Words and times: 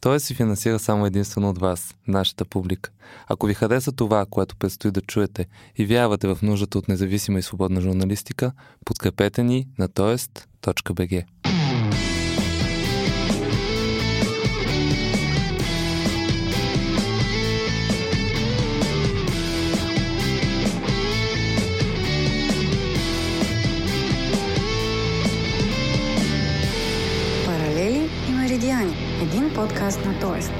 Той 0.00 0.20
се 0.20 0.34
финансира 0.34 0.78
само 0.78 1.06
единствено 1.06 1.50
от 1.50 1.58
вас, 1.58 1.94
нашата 2.08 2.44
публика. 2.44 2.90
Ако 3.28 3.46
ви 3.46 3.54
хареса 3.54 3.92
това, 3.92 4.26
което 4.30 4.56
предстои 4.56 4.90
да 4.90 5.00
чуете 5.00 5.46
и 5.76 5.86
вярвате 5.86 6.28
в 6.28 6.38
нуждата 6.42 6.78
от 6.78 6.88
независима 6.88 7.38
и 7.38 7.42
свободна 7.42 7.80
журналистика, 7.80 8.52
подкрепете 8.84 9.42
ни 9.42 9.68
на 9.78 9.88
тоест.бг. 9.88 11.24
на 30.10 30.20
Тоест. 30.20 30.52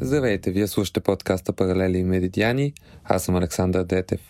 Здравейте, 0.00 0.50
вие 0.50 0.66
слушате 0.66 1.00
подкаста 1.00 1.52
Паралели 1.52 1.98
и 1.98 2.04
Меридиани. 2.04 2.72
Аз 3.04 3.24
съм 3.24 3.36
Александър 3.36 3.84
Детев. 3.84 4.20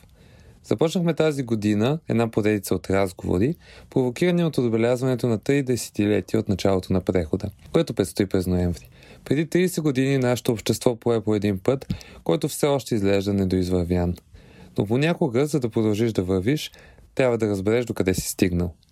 Започнахме 0.64 1.14
тази 1.14 1.42
година 1.42 1.98
една 2.08 2.30
поредица 2.30 2.74
от 2.74 2.90
разговори, 2.90 3.54
провокирани 3.90 4.44
от 4.44 4.58
отбелязването 4.58 5.26
на 5.26 5.38
3 5.38 5.62
десетилетия 5.62 6.40
от 6.40 6.48
началото 6.48 6.92
на 6.92 7.00
прехода, 7.00 7.50
което 7.72 7.94
предстои 7.94 8.26
през 8.26 8.46
ноември. 8.46 8.88
Преди 9.24 9.46
30 9.46 9.80
години 9.80 10.18
нашето 10.18 10.52
общество 10.52 10.96
пое 10.96 11.20
по 11.20 11.34
един 11.34 11.58
път, 11.58 11.94
който 12.24 12.48
все 12.48 12.66
още 12.66 12.94
изглежда 12.94 13.32
недоизвървян. 13.32 14.14
Но 14.78 14.86
понякога, 14.86 15.46
за 15.46 15.60
да 15.60 15.68
продължиш 15.68 16.12
да 16.12 16.22
вървиш, 16.22 16.72
трябва 17.14 17.38
да 17.38 17.48
разбереш 17.48 17.84
докъде 17.84 18.14
си 18.14 18.28
стигнал– 18.28 18.74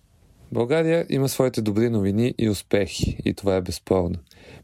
България 0.51 1.05
има 1.09 1.29
своите 1.29 1.61
добри 1.61 1.89
новини 1.89 2.33
и 2.37 2.49
успехи, 2.49 3.17
и 3.25 3.33
това 3.33 3.55
е 3.55 3.61
безспорно. 3.61 4.15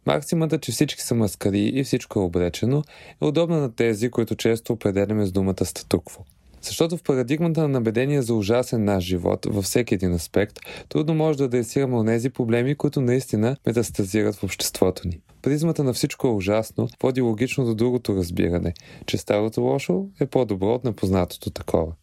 Максимата, 0.05 0.58
че 0.58 0.72
всички 0.72 1.02
са 1.02 1.16
маскари 1.16 1.72
и 1.73 1.84
всичко 1.84 2.20
е 2.20 2.23
обречено, 2.23 2.84
е 3.22 3.26
удобна 3.26 3.58
на 3.58 3.76
тези, 3.76 4.09
които 4.09 4.36
често 4.36 4.73
определяме 4.73 5.25
с 5.25 5.31
думата 5.31 5.66
статукво. 5.66 6.25
Защото 6.61 6.97
в 6.97 7.03
парадигмата 7.03 7.61
на 7.61 7.67
набедение 7.67 8.22
за 8.22 8.33
ужасен 8.33 8.83
наш 8.83 9.03
живот, 9.03 9.45
във 9.50 9.64
всеки 9.66 9.94
един 9.94 10.14
аспект, 10.14 10.59
трудно 10.89 11.14
може 11.14 11.38
да 11.38 11.44
адресираме 11.44 11.95
онези 11.95 12.30
проблеми, 12.30 12.75
които 12.75 13.02
наистина 13.02 13.58
метастазират 13.67 14.36
в 14.36 14.44
обществото 14.44 15.08
ни. 15.08 15.19
Призмата 15.41 15.84
на 15.84 15.94
всичко 15.94 16.28
е 16.28 16.31
ужасно 16.31 16.88
води 17.03 17.22
логично 17.22 17.66
до 17.66 17.75
другото 17.75 18.16
разбиране, 18.16 18.73
че 19.06 19.17
старото 19.17 19.61
лошо 19.61 20.06
е 20.19 20.25
по-добро 20.25 20.73
от 20.73 20.84
непознатото 20.84 21.50
такова. 21.50 21.94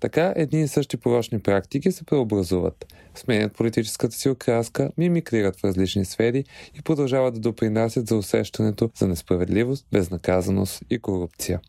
Така 0.00 0.32
едни 0.36 0.62
и 0.62 0.68
същи 0.68 0.96
порочни 0.96 1.38
практики 1.38 1.92
се 1.92 2.04
преобразуват, 2.04 2.94
сменят 3.14 3.56
политическата 3.56 4.16
си 4.16 4.28
окраска, 4.28 4.90
мимикрират 4.98 5.60
в 5.60 5.64
различни 5.64 6.04
сфери 6.04 6.44
и 6.78 6.82
продължават 6.82 7.34
да 7.34 7.40
допринасят 7.40 8.06
за 8.06 8.16
усещането 8.16 8.90
за 8.98 9.08
несправедливост, 9.08 9.86
безнаказаност 9.92 10.82
и 10.90 10.98
корупция. 10.98 11.60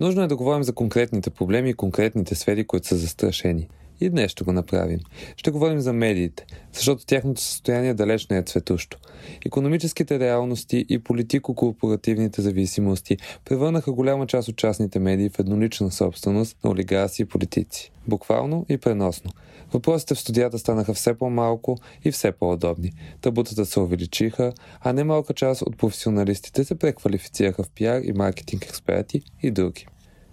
Нужно 0.00 0.22
е 0.22 0.26
да 0.26 0.36
говорим 0.36 0.62
за 0.62 0.72
конкретните 0.72 1.30
проблеми 1.30 1.70
и 1.70 1.74
конкретните 1.74 2.34
сфери, 2.34 2.66
които 2.66 2.86
са 2.86 2.96
застрашени– 2.96 3.68
и 4.02 4.10
днес 4.10 4.30
ще 4.30 4.44
го 4.44 4.52
направим. 4.52 5.00
Ще 5.36 5.50
говорим 5.50 5.80
за 5.80 5.92
медиите, 5.92 6.46
защото 6.72 7.06
тяхното 7.06 7.40
състояние 7.40 7.94
далеч 7.94 8.26
не 8.26 8.38
е 8.38 8.42
цветущо. 8.42 8.98
Економическите 9.46 10.18
реалности 10.18 10.86
и 10.88 10.98
политико-корпоративните 10.98 12.40
зависимости 12.40 13.16
превърнаха 13.44 13.92
голяма 13.92 14.26
част 14.26 14.48
от 14.48 14.56
частните 14.56 14.98
медии 14.98 15.28
в 15.28 15.38
еднолична 15.38 15.90
собственост 15.90 16.56
на 16.64 16.70
олигарси 16.70 17.22
и 17.22 17.24
политици. 17.24 17.92
Буквално 18.08 18.66
и 18.68 18.78
преносно. 18.78 19.30
Въпросите 19.72 20.14
в 20.14 20.20
студията 20.20 20.58
станаха 20.58 20.94
все 20.94 21.14
по-малко 21.14 21.78
и 22.04 22.12
все 22.12 22.32
по-удобни. 22.32 22.92
Табутата 23.20 23.66
се 23.66 23.80
увеличиха, 23.80 24.52
а 24.80 24.92
немалка 24.92 25.34
част 25.34 25.62
от 25.62 25.76
професионалистите 25.76 26.64
се 26.64 26.78
преквалифицираха 26.78 27.62
в 27.62 27.70
пиар 27.70 28.00
и 28.00 28.12
маркетинг 28.12 28.64
експерти 28.64 29.22
и 29.42 29.50
други. 29.50 29.86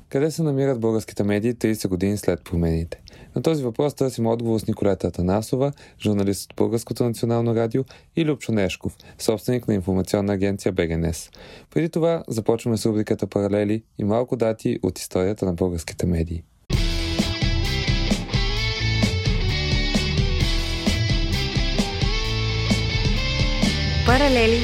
Къде 0.10 0.32
се 0.32 0.44
намират 0.44 0.80
българските 0.80 1.24
медии 1.24 1.54
30 1.54 1.88
години 1.88 2.18
след 2.18 2.44
промените? 2.44 3.02
На 3.40 3.44
този 3.44 3.64
въпрос 3.64 3.94
търсим 3.94 4.28
отговор 4.28 4.60
с 4.60 4.68
Николета 4.68 5.08
Атанасова, 5.08 5.72
журналист 6.02 6.52
от 6.52 6.56
Българското 6.58 7.04
национално 7.04 7.56
радио 7.56 7.84
и 8.16 8.26
Любчо 8.26 8.52
Нешков, 8.52 8.98
собственик 9.20 9.68
на 9.68 9.74
информационна 9.74 10.34
агенция 10.34 10.72
БГНС. 10.72 11.30
Преди 11.70 11.90
това 11.90 12.24
започваме 12.28 12.78
с 12.78 12.86
рубриката 12.86 13.28
Паралели 13.28 13.84
и 13.98 14.04
малко 14.04 14.36
дати 14.36 14.80
от 14.84 15.00
историята 15.00 15.46
на 15.46 15.54
българските 15.54 16.06
медии. 16.06 16.44
Паралели 24.06 24.60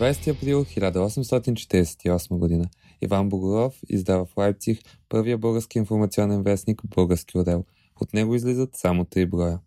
20 0.00 0.28
април 0.28 0.64
1848 0.64 2.38
година 2.38 2.68
Иван 3.02 3.28
Богоров 3.28 3.80
издава 3.88 4.24
в 4.24 4.36
Лайпциг 4.36 4.80
първия 5.08 5.38
български 5.38 5.78
информационен 5.78 6.42
вестник 6.42 6.82
Български 6.94 7.38
отдел. 7.38 7.64
От 8.00 8.14
него 8.14 8.34
излизат 8.34 8.76
само 8.76 9.04
три 9.04 9.26
броя. 9.26 9.58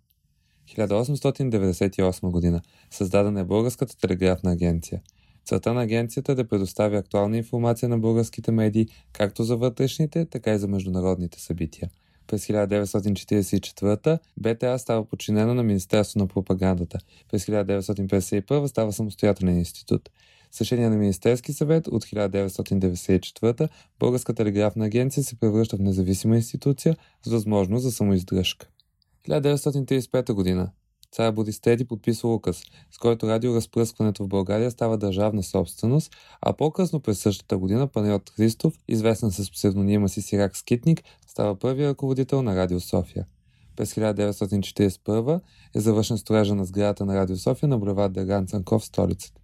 1898 0.75 2.31
година. 2.31 2.61
Създадена 2.91 3.39
е 3.39 3.43
Българската 3.43 3.97
телеграфна 3.97 4.51
агенция. 4.51 5.01
Целта 5.45 5.73
на 5.73 5.81
агенцията 5.81 6.31
е 6.31 6.35
да 6.35 6.47
предоставя 6.47 6.97
актуална 6.97 7.38
информация 7.38 7.89
на 7.89 7.99
българските 7.99 8.51
медии, 8.51 8.88
както 9.13 9.44
за 9.44 9.57
вътрешните, 9.57 10.25
така 10.25 10.53
и 10.53 10.59
за 10.59 10.67
международните 10.67 11.41
събития. 11.41 11.89
През 12.27 12.47
1944 12.47 14.19
БТА 14.38 14.79
става 14.79 15.05
подчинена 15.05 15.53
на 15.53 15.63
Министерство 15.63 16.19
на 16.19 16.27
пропагандата. 16.27 16.99
През 17.31 17.45
1951 17.45 18.65
става 18.65 18.94
самостоятелен 18.94 19.57
институт. 19.57 20.09
С 20.52 20.62
решение 20.62 20.90
на 20.90 20.97
Министерски 20.97 21.53
съвет 21.53 21.88
от 21.88 22.06
1994 22.06 23.69
Българска 24.00 24.34
телеграфна 24.34 24.85
агенция 24.85 25.24
се 25.24 25.40
превръща 25.40 25.78
в 25.78 25.81
независима 25.81 26.35
институция 26.35 26.97
с 27.25 27.31
възможност 27.31 27.84
за 27.84 27.91
самоиздръжка. 27.91 28.68
1935 29.28 30.34
година 30.34 30.72
Цар 31.12 31.31
Борис 31.31 31.59
Трети 31.59 31.86
подписва 31.86 32.34
указ, 32.34 32.62
с 32.91 32.97
който 32.97 33.28
радиоразпръскването 33.28 34.24
в 34.24 34.28
България 34.28 34.72
става 34.72 34.97
държавна 34.97 35.44
собственост, 35.44 36.16
а 36.41 36.53
по-късно 36.53 37.00
през 37.00 37.19
същата 37.19 37.57
година 37.57 37.88
Панайот 37.88 38.30
Христов, 38.30 38.74
известен 38.88 39.31
с 39.31 39.52
псевдонима 39.52 40.07
си 40.07 40.22
Сирак 40.22 40.57
Скитник, 40.57 41.03
става 41.28 41.59
първият 41.59 41.91
ръководител 41.91 42.41
на 42.41 42.56
Радио 42.56 42.80
София. 42.80 43.25
През 43.75 43.94
1941 43.94 45.41
е 45.75 45.80
завършен 45.80 46.18
строежа 46.18 46.56
на 46.56 46.66
сградата 46.66 47.06
на 47.06 47.16
Радио 47.16 47.38
София 47.38 47.69
на 47.69 47.78
булевард 47.78 48.13
Даган 48.13 48.47
Цанков 48.47 48.81
в 48.81 48.86
столицата. 48.86 49.41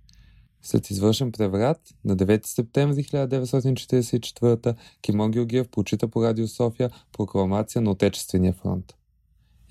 След 0.63 0.89
извършен 0.89 1.31
преврат 1.31 1.79
на 2.05 2.17
9 2.17 2.45
септември 2.45 3.03
1944 3.03 4.75
Кимон 5.01 5.31
Георгиев 5.31 5.69
прочита 5.69 6.07
по 6.07 6.23
Радио 6.23 6.47
София 6.47 6.89
прокламация 7.11 7.81
на 7.81 7.91
Отечествения 7.91 8.53
фронт. 8.53 8.93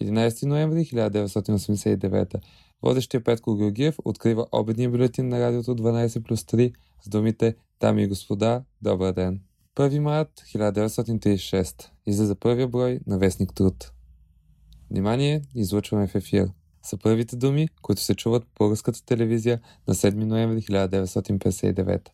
11 0.00 0.46
ноември 0.46 0.84
1989 0.84 2.40
водещия 2.82 3.24
Петко 3.24 3.56
Георгиев 3.56 3.96
открива 4.04 4.46
обедния 4.52 4.90
бюлетин 4.90 5.28
на 5.28 5.40
радиото 5.40 5.76
12 5.76 6.22
плюс 6.22 6.42
3 6.42 6.74
с 7.02 7.08
думите 7.08 7.54
Дами 7.80 8.02
и 8.02 8.06
господа, 8.06 8.64
добър 8.82 9.12
ден! 9.12 9.40
1 9.76 9.98
март 9.98 10.30
1936 10.54 11.88
излиза 12.06 12.34
първия 12.34 12.68
брой 12.68 13.00
на 13.06 13.18
Вестник 13.18 13.54
Труд. 13.54 13.92
Внимание, 14.90 15.42
излъчваме 15.54 16.06
в 16.06 16.14
ефир– 16.14 16.48
са 16.82 16.96
първите 16.96 17.36
думи, 17.36 17.68
които 17.82 18.02
се 18.02 18.14
чуват 18.14 18.42
по 18.42 18.64
българската 18.64 19.04
телевизия 19.04 19.60
на 19.88 19.94
7 19.94 20.14
ноември 20.14 20.60
1959. 20.60 22.08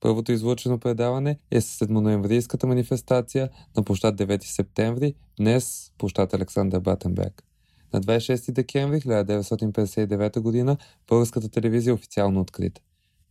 Първото 0.00 0.32
излучено 0.32 0.78
предаване 0.78 1.38
е 1.50 1.60
с 1.60 1.86
7 1.86 1.90
ноемврийската 1.90 2.66
манифестация 2.66 3.50
на 3.76 3.82
площад 3.82 4.16
9 4.16 4.44
септември, 4.44 5.14
днес 5.36 5.92
площад 5.98 6.34
Александър 6.34 6.80
Батенберг. 6.80 7.42
На 7.92 8.00
26 8.00 8.52
декември 8.52 9.00
1959 9.00 10.66
г. 10.66 10.76
българската 11.08 11.48
телевизия 11.48 11.90
е 11.90 11.94
официално 11.94 12.40
открита. 12.40 12.80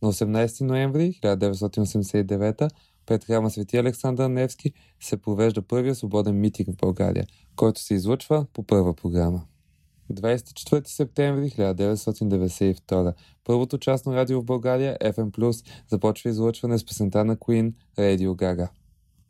На 0.02 0.12
18 0.12 0.60
ноември 0.60 1.12
1989 1.22 2.70
пред 3.06 3.24
храма 3.24 3.50
Свети 3.50 3.76
Александър 3.76 4.28
Невски 4.28 4.72
се 5.00 5.16
провежда 5.16 5.62
първия 5.62 5.94
свободен 5.94 6.40
митинг 6.40 6.68
в 6.68 6.76
България, 6.76 7.26
който 7.56 7.80
се 7.80 7.94
излъчва 7.94 8.46
по 8.52 8.62
първа 8.62 8.94
програма. 8.94 9.42
24 10.14 10.88
септември 10.88 11.50
1992. 11.50 13.14
Първото 13.44 13.78
частно 13.78 14.14
радио 14.14 14.40
в 14.40 14.44
България, 14.44 14.96
FM+, 15.00 15.64
започва 15.90 16.30
излъчване 16.30 16.78
с 16.78 16.86
песента 16.86 17.24
на 17.24 17.36
Queen 17.36 17.72
Radio 17.98 18.28
Gaga. 18.28 18.68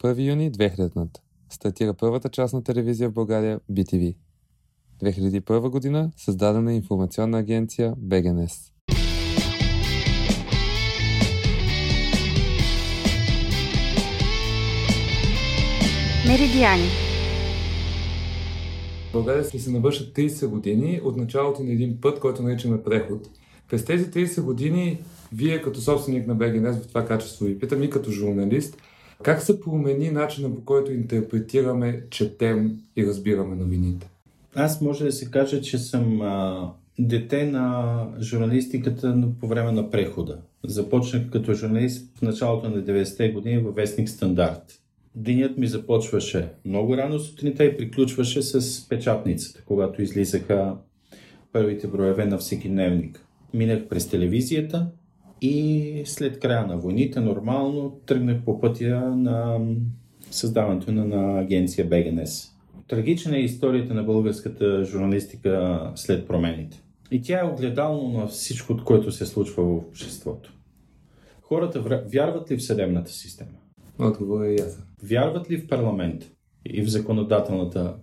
1 0.02 0.28
юни 0.28 0.52
2000 0.52 1.18
Стартира 1.50 1.94
първата 1.94 2.28
частна 2.28 2.64
телевизия 2.64 3.08
в 3.08 3.12
България, 3.12 3.60
BTV. 3.72 4.14
2001 5.02 5.68
година 5.68 6.10
създадена 6.16 6.74
информационна 6.74 7.38
агенция 7.38 7.94
БГНС. 7.96 8.72
Меридиани 16.26 17.11
България 19.12 19.44
ще 19.44 19.58
се 19.58 19.70
навършат 19.70 20.14
30 20.14 20.46
години 20.46 21.00
от 21.04 21.16
началото 21.16 21.62
на 21.62 21.72
един 21.72 22.00
път, 22.00 22.20
който 22.20 22.42
наричаме 22.42 22.82
преход. 22.82 23.28
През 23.70 23.84
тези 23.84 24.04
30 24.04 24.42
години, 24.42 25.00
вие 25.32 25.62
като 25.62 25.80
собственик 25.80 26.26
на 26.26 26.34
БГНС 26.34 26.76
в 26.76 26.88
това 26.88 27.04
качество 27.04 27.44
ви 27.44 27.58
питам 27.58 27.82
и 27.82 27.90
като 27.90 28.10
журналист, 28.10 28.76
как 29.22 29.42
се 29.42 29.60
промени 29.60 30.10
начина 30.10 30.54
по 30.54 30.64
който 30.64 30.92
интерпретираме, 30.92 32.02
четем 32.10 32.76
и 32.96 33.06
разбираме 33.06 33.56
новините? 33.56 34.10
Аз 34.54 34.80
може 34.80 35.04
да 35.04 35.12
се 35.12 35.30
кажа, 35.30 35.60
че 35.60 35.78
съм 35.78 36.22
а, 36.22 36.70
дете 36.98 37.46
на 37.46 38.06
журналистиката 38.20 39.28
по 39.40 39.46
време 39.46 39.72
на 39.72 39.90
прехода. 39.90 40.38
Започнах 40.64 41.30
като 41.30 41.54
журналист 41.54 42.18
в 42.18 42.22
началото 42.22 42.70
на 42.70 42.76
90-те 42.76 43.28
години 43.28 43.58
във 43.58 43.74
вестник 43.74 44.08
Стандарт. 44.08 44.81
Денят 45.14 45.58
ми 45.58 45.66
започваше 45.66 46.48
много 46.64 46.96
рано 46.96 47.18
сутринта 47.18 47.64
и 47.64 47.76
приключваше 47.76 48.42
с 48.42 48.88
печатницата, 48.88 49.62
когато 49.66 50.02
излизаха 50.02 50.76
първите 51.52 51.86
броеве 51.86 52.26
на 52.26 52.38
всеки 52.38 52.68
дневник. 52.68 53.26
Минах 53.54 53.88
през 53.88 54.08
телевизията 54.08 54.90
и 55.40 56.02
след 56.04 56.40
края 56.40 56.66
на 56.66 56.76
войните 56.76 57.20
нормално 57.20 58.00
тръгнах 58.06 58.44
по 58.44 58.60
пътя 58.60 59.00
на 59.16 59.60
създаването 60.30 60.92
на, 60.92 61.04
на 61.04 61.40
агенция 61.40 61.88
БГНС. 61.88 62.48
Трагична 62.88 63.36
е 63.36 63.40
историята 63.40 63.94
на 63.94 64.02
българската 64.02 64.84
журналистика 64.84 65.92
след 65.94 66.28
промените. 66.28 66.82
И 67.10 67.22
тя 67.22 67.40
е 67.40 67.48
огледално 67.48 68.18
на 68.18 68.26
всичко, 68.26 68.76
което 68.84 69.12
се 69.12 69.26
случва 69.26 69.64
в 69.64 69.76
обществото. 69.76 70.52
Хората 71.42 72.02
вярват 72.12 72.50
ли 72.50 72.56
в 72.56 72.64
съдебната 72.64 73.10
система? 73.10 73.61
Отговор 73.98 74.44
е 74.44 74.52
ясен. 74.52 74.82
Вярват 75.02 75.50
ли 75.50 75.56
в 75.56 75.68
парламент 75.68 76.30
и 76.66 76.82
в 76.82 76.88
законодателната 76.88 77.96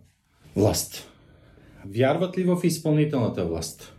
власт? 0.56 1.08
Вярват 1.86 2.38
ли 2.38 2.44
в 2.44 2.60
изпълнителната 2.64 3.46
власт? 3.46 3.96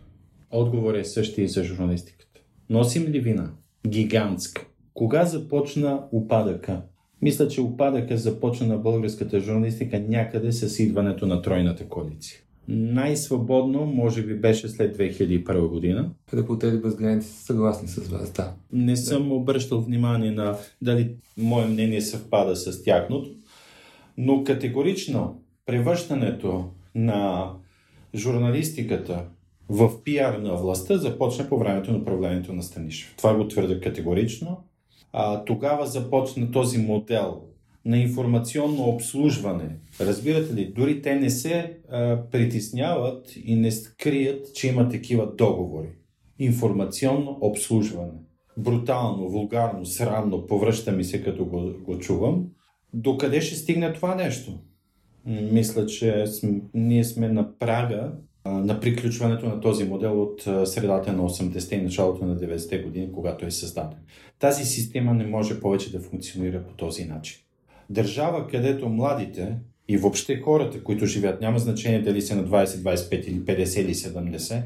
Отговор 0.51 0.93
е 0.93 1.03
същия 1.03 1.45
и 1.45 1.47
за 1.47 1.63
журналистиката. 1.63 2.41
Носим 2.69 3.03
ли 3.03 3.19
вина? 3.19 3.51
Гигантска. 3.87 4.65
Кога 4.93 5.25
започна 5.25 6.03
упадъка? 6.11 6.81
Мисля, 7.21 7.47
че 7.47 7.61
упадъка 7.61 8.17
започна 8.17 8.67
на 8.67 8.77
българската 8.77 9.39
журналистика 9.39 9.99
някъде 9.99 10.51
с 10.51 10.79
идването 10.79 11.25
на 11.25 11.41
тройната 11.41 11.89
коалиция. 11.89 12.39
Най-свободно, 12.73 13.85
може 13.85 14.23
би, 14.23 14.33
беше 14.33 14.67
след 14.67 14.97
2001 14.97 15.67
година. 15.67 16.09
Репортери 16.33 16.77
без 16.77 16.95
граници 16.95 17.27
са 17.27 17.43
съгласни 17.43 17.87
с 17.87 18.07
вас, 18.07 18.31
да. 18.31 18.53
Не 18.73 18.95
съм 18.95 19.31
обръщал 19.31 19.81
внимание 19.81 20.31
на 20.31 20.57
дали 20.81 21.15
мое 21.37 21.65
мнение 21.65 22.01
съвпада 22.01 22.55
с 22.55 22.83
тяхното, 22.83 23.29
но 24.17 24.43
категорично 24.43 25.41
превръщането 25.65 26.69
на 26.95 27.51
журналистиката 28.15 29.25
в 29.69 30.03
пиар 30.03 30.37
на 30.37 30.55
властта 30.55 30.97
започна 30.97 31.49
по 31.49 31.59
времето 31.59 31.91
на 31.91 31.97
управлението 31.97 32.53
на 32.53 32.63
Станишев. 32.63 33.13
Това 33.17 33.35
го 33.35 33.47
твърда 33.47 33.79
категорично. 33.79 34.63
А, 35.13 35.45
тогава 35.45 35.87
започна 35.87 36.51
този 36.51 36.77
модел 36.77 37.41
на 37.85 37.97
информационно 37.97 38.83
обслужване. 38.83 39.69
Разбирате 40.01 40.53
ли, 40.53 40.73
дори 40.75 41.01
те 41.01 41.15
не 41.15 41.29
се 41.29 41.77
а, 41.89 42.21
притесняват 42.31 43.33
и 43.45 43.55
не 43.55 43.71
скрият, 43.71 44.53
че 44.53 44.67
има 44.67 44.89
такива 44.89 45.31
договори. 45.35 45.89
Информационно 46.39 47.37
обслужване. 47.41 48.11
Брутално, 48.57 49.29
вулгарно, 49.29 49.85
срамно, 49.85 50.47
повръща 50.47 50.91
ми 50.91 51.03
се 51.03 51.23
като 51.23 51.45
го, 51.45 51.71
го 51.83 51.99
чувам. 51.99 52.45
Докъде 52.93 53.41
ще 53.41 53.55
стигне 53.55 53.93
това 53.93 54.15
нещо? 54.15 54.59
Мисля, 55.25 55.85
че 55.85 56.27
см, 56.27 56.47
ние 56.73 57.03
сме 57.03 57.29
на 57.29 57.57
прага 57.57 58.11
а, 58.43 58.51
на 58.51 58.79
приключването 58.79 59.45
на 59.45 59.61
този 59.61 59.83
модел 59.83 60.21
от 60.21 60.47
а, 60.47 60.65
средата 60.65 61.13
на 61.13 61.23
80-те 61.23 61.75
и 61.75 61.81
началото 61.81 62.25
на 62.25 62.37
90-те 62.37 62.79
години, 62.79 63.11
когато 63.11 63.45
е 63.45 63.51
създаден. 63.51 63.99
Тази 64.39 64.65
система 64.65 65.13
не 65.13 65.25
може 65.25 65.59
повече 65.59 65.91
да 65.91 65.99
функционира 65.99 66.63
по 66.63 66.73
този 66.73 67.05
начин 67.05 67.37
държава, 67.91 68.47
където 68.47 68.89
младите 68.89 69.57
и 69.87 69.97
въобще 69.97 70.39
хората, 70.39 70.83
които 70.83 71.05
живеят, 71.05 71.41
няма 71.41 71.59
значение 71.59 72.01
дали 72.01 72.21
са 72.21 72.35
на 72.35 72.43
20, 72.43 72.65
25 72.65 73.25
или 73.25 73.39
50 73.39 73.79
или 73.79 73.93
70, 73.93 74.63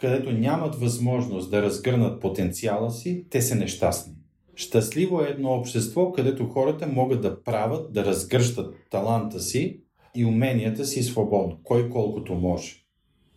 където 0.00 0.32
нямат 0.32 0.74
възможност 0.74 1.50
да 1.50 1.62
разгърнат 1.62 2.20
потенциала 2.20 2.90
си, 2.90 3.24
те 3.30 3.42
са 3.42 3.54
нещастни. 3.54 4.14
Щастливо 4.54 5.20
е 5.20 5.28
едно 5.28 5.48
общество, 5.48 6.12
където 6.12 6.48
хората 6.48 6.86
могат 6.86 7.22
да 7.22 7.42
правят, 7.42 7.92
да 7.92 8.04
разгръщат 8.04 8.74
таланта 8.90 9.40
си 9.40 9.80
и 10.14 10.24
уменията 10.24 10.84
си 10.84 11.02
свободно, 11.02 11.58
кой 11.64 11.90
колкото 11.90 12.34
може. 12.34 12.74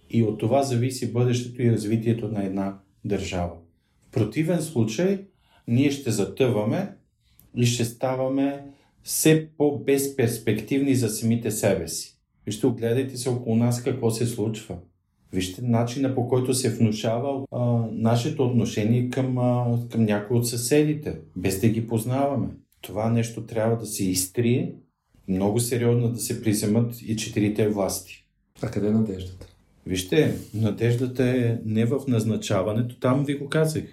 И 0.09 0.23
от 0.23 0.39
това 0.39 0.63
зависи 0.63 1.13
бъдещето 1.13 1.61
и 1.61 1.71
развитието 1.71 2.27
на 2.27 2.43
една 2.45 2.79
държава. 3.05 3.53
В 4.07 4.11
противен 4.11 4.61
случай, 4.61 5.25
ние 5.67 5.91
ще 5.91 6.11
затъваме 6.11 6.95
и 7.57 7.65
ще 7.65 7.85
ставаме 7.85 8.65
все 9.03 9.47
по-безперспективни 9.57 10.95
за 10.95 11.09
самите 11.09 11.51
себе 11.51 11.87
си. 11.87 12.17
Вижте, 12.45 12.67
огледайте 12.67 13.17
се 13.17 13.29
около 13.29 13.55
нас 13.55 13.83
какво 13.83 14.11
се 14.11 14.25
случва. 14.25 14.77
Вижте 15.33 15.61
начина 15.61 16.15
по 16.15 16.27
който 16.27 16.53
се 16.53 16.69
внушава 16.69 17.45
а, 17.51 17.59
нашето 17.91 18.45
отношение 18.45 19.09
към, 19.09 19.37
а, 19.37 19.79
към 19.91 20.03
някои 20.03 20.37
от 20.37 20.47
съседите, 20.47 21.19
без 21.35 21.61
да 21.61 21.67
ги 21.67 21.87
познаваме. 21.87 22.47
Това 22.81 23.09
нещо 23.09 23.45
трябва 23.45 23.77
да 23.77 23.85
се 23.85 24.05
изтрие, 24.05 24.73
много 25.27 25.59
сериозно 25.59 26.09
да 26.09 26.19
се 26.19 26.41
приземат 26.41 27.01
и 27.01 27.15
четирите 27.15 27.69
власти. 27.69 28.27
А 28.61 28.71
къде 28.71 28.87
е 28.87 28.91
надеждата? 28.91 29.47
Вижте, 29.87 30.35
надеждата 30.53 31.23
е 31.23 31.57
не 31.65 31.85
в 31.85 32.01
назначаването, 32.07 32.99
там 32.99 33.25
ви 33.25 33.37
го 33.37 33.49
казах. 33.49 33.83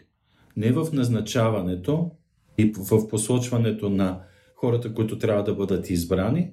Не 0.57 0.73
в 0.73 0.89
назначаването 0.93 2.11
и 2.59 2.73
в 2.77 3.09
посочването 3.09 3.91
на 3.91 4.21
хората, 4.61 4.95
които 4.95 5.19
трябва 5.19 5.45
да 5.45 5.55
бъдат 5.55 5.91
избрани, 5.91 6.51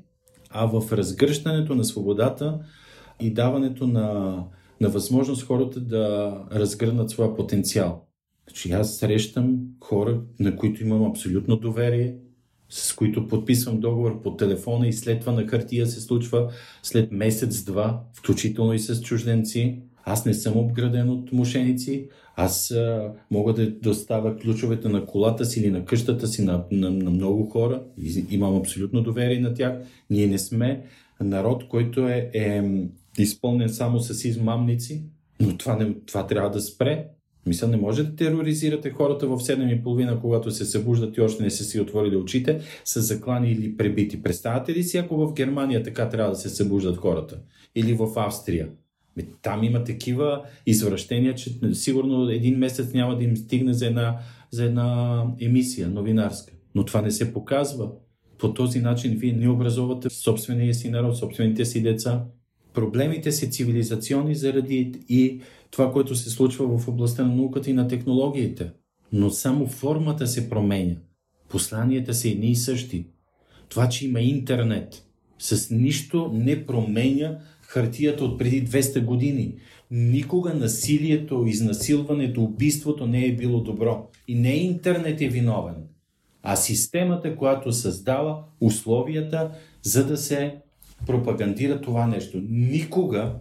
а 0.49 0.65
в 0.65 0.91
разгръщането 0.91 1.75
на 1.75 1.85
свободата 1.85 2.59
и 3.19 3.33
даването 3.33 3.87
на, 3.87 4.37
на 4.81 4.89
възможност 4.89 5.43
хората 5.43 5.79
да 5.79 6.35
разгърнат 6.51 7.09
своя 7.09 7.35
потенциал. 7.35 8.07
Значи 8.47 8.71
аз 8.71 8.97
срещам 8.97 9.59
хора, 9.83 10.21
на 10.39 10.55
които 10.55 10.83
имам 10.83 11.03
абсолютно 11.03 11.57
доверие, 11.57 12.15
с 12.69 12.93
които 12.93 13.27
подписвам 13.27 13.79
договор 13.79 14.21
по 14.21 14.35
телефона 14.35 14.87
и 14.87 14.93
след 14.93 15.19
това 15.19 15.31
на 15.31 15.47
хартия 15.47 15.87
се 15.87 16.01
случва 16.01 16.51
след 16.83 17.11
месец-два, 17.11 18.03
включително 18.13 18.73
и 18.73 18.79
с 18.79 19.01
чужденци. 19.01 19.81
Аз 20.09 20.25
не 20.25 20.33
съм 20.33 20.57
обграден 20.57 21.09
от 21.09 21.31
мошеници, 21.31 22.07
аз 22.35 22.71
а, 22.71 23.11
мога 23.31 23.53
да 23.53 23.71
доставя 23.71 24.37
ключовете 24.37 24.89
на 24.89 25.05
колата 25.05 25.45
си 25.45 25.59
или 25.59 25.71
на 25.71 25.85
къщата 25.85 26.27
си 26.27 26.43
на, 26.43 26.63
на, 26.71 26.91
на 26.91 27.09
много 27.09 27.49
хора. 27.49 27.83
И, 28.01 28.25
имам 28.29 28.55
абсолютно 28.55 29.03
доверие 29.03 29.39
на 29.39 29.53
тях. 29.53 29.73
Ние 30.09 30.27
не 30.27 30.37
сме 30.37 30.83
народ, 31.21 31.67
който 31.67 32.07
е, 32.07 32.29
е 32.33 32.63
изпълнен 33.17 33.69
само 33.69 33.99
с 33.99 34.25
измамници, 34.25 35.03
но 35.39 35.57
това, 35.57 35.75
не, 35.75 35.95
това 36.05 36.27
трябва 36.27 36.49
да 36.49 36.61
спре. 36.61 37.07
Мисля, 37.45 37.67
не 37.67 37.77
може 37.77 38.03
да 38.03 38.15
тероризирате 38.15 38.89
хората 38.89 39.27
в 39.27 39.37
7.30, 39.37 40.21
когато 40.21 40.51
се 40.51 40.65
събуждат 40.65 41.17
и 41.17 41.21
още 41.21 41.43
не 41.43 41.49
са 41.49 41.63
си 41.63 41.79
отворили 41.79 42.15
очите, 42.15 42.59
с 42.85 43.01
заклани 43.01 43.51
или 43.51 43.77
пребити. 43.77 44.23
Представяте 44.23 44.73
ли 44.73 44.83
си, 44.83 44.97
ако 44.97 45.17
в 45.17 45.33
Германия 45.33 45.83
така 45.83 46.09
трябва 46.09 46.31
да 46.31 46.37
се 46.37 46.49
събуждат 46.49 46.97
хората? 46.97 47.39
Или 47.75 47.93
в 47.93 48.07
Австрия? 48.15 48.67
Там 49.41 49.63
има 49.63 49.83
такива 49.83 50.43
извращения, 50.65 51.35
че 51.35 51.59
сигурно 51.73 52.29
един 52.29 52.57
месец 52.57 52.93
няма 52.93 53.17
да 53.17 53.23
им 53.23 53.37
стигне 53.37 53.73
за 53.73 53.85
една, 53.87 54.19
за 54.51 54.63
една 54.63 55.23
емисия 55.39 55.89
новинарска. 55.89 56.53
Но 56.75 56.85
това 56.85 57.01
не 57.01 57.11
се 57.11 57.33
показва. 57.33 57.89
По 58.37 58.53
този 58.53 58.79
начин 58.79 59.15
вие 59.17 59.33
не 59.33 59.49
образувате 59.49 60.09
собствения 60.09 60.73
си 60.73 60.89
народ, 60.89 61.17
собствените 61.17 61.65
си 61.65 61.81
деца. 61.81 62.23
Проблемите 62.73 63.31
са 63.31 63.47
цивилизационни 63.47 64.35
заради 64.35 64.91
и 65.09 65.41
това, 65.71 65.91
което 65.91 66.15
се 66.15 66.29
случва 66.29 66.77
в 66.77 66.87
областта 66.87 67.23
на 67.23 67.35
науката 67.35 67.69
и 67.69 67.73
на 67.73 67.87
технологиите. 67.87 68.71
Но 69.11 69.29
само 69.29 69.67
формата 69.67 70.27
се 70.27 70.49
променя. 70.49 70.95
Посланията 71.49 72.13
са 72.13 72.29
едни 72.29 72.51
и 72.51 72.55
същи. 72.55 73.05
Това, 73.69 73.89
че 73.89 74.05
има 74.05 74.21
интернет, 74.21 75.03
с 75.39 75.69
нищо 75.69 76.31
не 76.33 76.65
променя 76.65 77.37
хартията 77.67 78.23
от 78.23 78.37
преди 78.37 78.67
200 78.67 79.05
години. 79.05 79.55
Никога 79.91 80.53
насилието, 80.53 81.45
изнасилването, 81.47 82.43
убийството 82.43 83.07
не 83.07 83.25
е 83.25 83.35
било 83.35 83.59
добро. 83.59 84.07
И 84.27 84.35
не 84.35 84.55
интернет 84.55 85.21
е 85.21 85.27
виновен, 85.27 85.75
а 86.43 86.55
системата, 86.55 87.35
която 87.35 87.71
създава 87.71 88.43
условията, 88.61 89.51
за 89.81 90.07
да 90.07 90.17
се 90.17 90.55
пропагандира 91.05 91.81
това 91.81 92.07
нещо. 92.07 92.41
Никога 92.49 93.35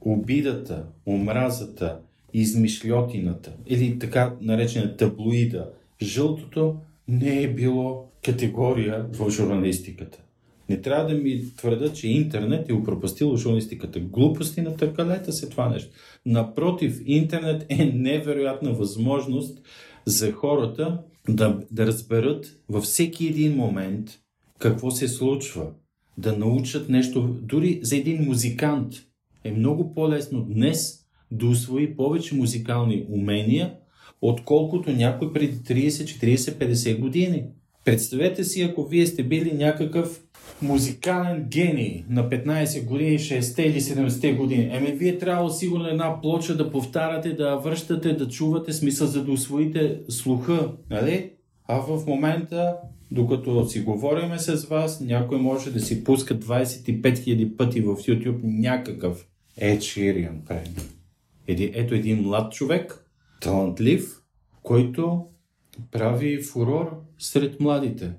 обидата, 0.00 0.86
омразата, 1.06 1.98
измишлетината 2.34 3.52
или 3.66 3.98
така 3.98 4.36
наречена 4.40 4.96
таблоида, 4.96 5.70
жълтото 6.02 6.76
не 7.08 7.42
е 7.42 7.54
било 7.54 8.08
категория 8.24 9.06
в 9.12 9.30
журналистиката. 9.30 10.22
Не 10.68 10.80
трябва 10.80 11.14
да 11.14 11.14
ми 11.14 11.56
твърдят, 11.56 11.96
че 11.96 12.08
интернет 12.08 12.68
е 12.68 12.72
упропастил 12.72 13.36
журналистиката. 13.36 14.00
Глупости 14.00 14.60
на 14.60 14.76
търкалета 14.76 15.32
се 15.32 15.48
това 15.48 15.68
нещо. 15.68 15.90
Напротив, 16.26 17.02
интернет 17.06 17.66
е 17.68 17.84
невероятна 17.84 18.72
възможност 18.72 19.62
за 20.06 20.32
хората 20.32 21.02
да, 21.28 21.60
да 21.70 21.86
разберат 21.86 22.56
във 22.68 22.84
всеки 22.84 23.26
един 23.26 23.56
момент 23.56 24.10
какво 24.58 24.90
се 24.90 25.08
случва. 25.08 25.66
Да 26.18 26.36
научат 26.36 26.88
нещо. 26.88 27.36
Дори 27.42 27.80
за 27.82 27.96
един 27.96 28.24
музикант 28.24 28.94
е 29.44 29.52
много 29.52 29.94
по-лесно 29.94 30.42
днес 30.42 31.06
да 31.30 31.46
усвои 31.46 31.96
повече 31.96 32.34
музикални 32.34 33.06
умения, 33.10 33.74
отколкото 34.22 34.90
някой 34.90 35.32
преди 35.32 35.52
30, 35.52 35.88
40, 35.88 36.36
50 36.36 37.00
години. 37.00 37.44
Представете 37.84 38.44
си, 38.44 38.62
ако 38.62 38.84
вие 38.84 39.06
сте 39.06 39.22
били 39.22 39.52
някакъв 39.52 40.22
музикален 40.62 41.46
гений 41.48 42.04
на 42.08 42.28
15 42.28 42.84
години, 42.84 43.18
60 43.18 43.62
или 43.62 43.80
70 43.80 44.36
години. 44.36 44.68
Еми, 44.72 44.92
вие 44.92 45.18
трябва 45.18 45.50
сигурно 45.50 45.88
една 45.88 46.20
плоча 46.20 46.56
да 46.56 46.70
повтаряте, 46.70 47.32
да 47.32 47.56
връщате, 47.56 48.12
да 48.12 48.28
чувате 48.28 48.72
смисъл, 48.72 49.06
за 49.06 49.24
да 49.24 49.32
усвоите 49.32 50.00
слуха, 50.08 50.72
нали? 50.90 51.30
А 51.64 51.80
в 51.80 52.06
момента, 52.06 52.76
докато 53.10 53.68
си 53.68 53.80
говориме 53.80 54.38
с 54.38 54.64
вас, 54.64 55.00
някой 55.00 55.38
може 55.38 55.72
да 55.72 55.80
си 55.80 56.04
пуска 56.04 56.38
25 56.38 57.02
000 57.02 57.56
пъти 57.56 57.80
в 57.80 57.86
YouTube 57.86 58.40
някакъв 58.42 59.26
Ed 59.60 59.78
Sheeran, 59.78 60.58
Ето 61.48 61.94
един 61.94 62.22
млад 62.22 62.52
човек, 62.52 63.04
талантлив, 63.40 64.22
който 64.62 65.26
прави 65.90 66.42
фурор 66.42 67.02
сред 67.18 67.60
младите 67.60 68.12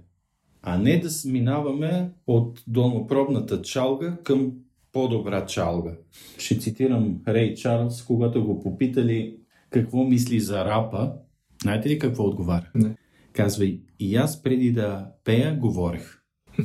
а 0.64 0.78
не 0.78 1.00
да 1.00 1.10
минаваме 1.26 2.12
от 2.28 2.64
долнопробната 2.68 3.62
чалга 3.62 4.18
към 4.24 4.52
по-добра 4.92 5.46
чалга. 5.46 5.92
Ще 6.38 6.60
цитирам 6.60 7.22
Рей 7.28 7.54
Чарлз, 7.54 8.04
когато 8.04 8.46
го 8.46 8.64
попитали 8.64 9.38
какво 9.70 10.04
мисли 10.04 10.40
за 10.40 10.66
рапа. 10.66 11.14
Знаете 11.62 11.90
ли 11.90 12.00
какво 12.00 12.24
отговаря? 12.24 12.70
Не. 12.76 12.96
Казва, 13.34 13.66
и 14.00 14.16
аз 14.16 14.44
преди 14.44 14.72
да 14.72 15.08
пея, 15.24 15.58
говорех. 15.60 16.20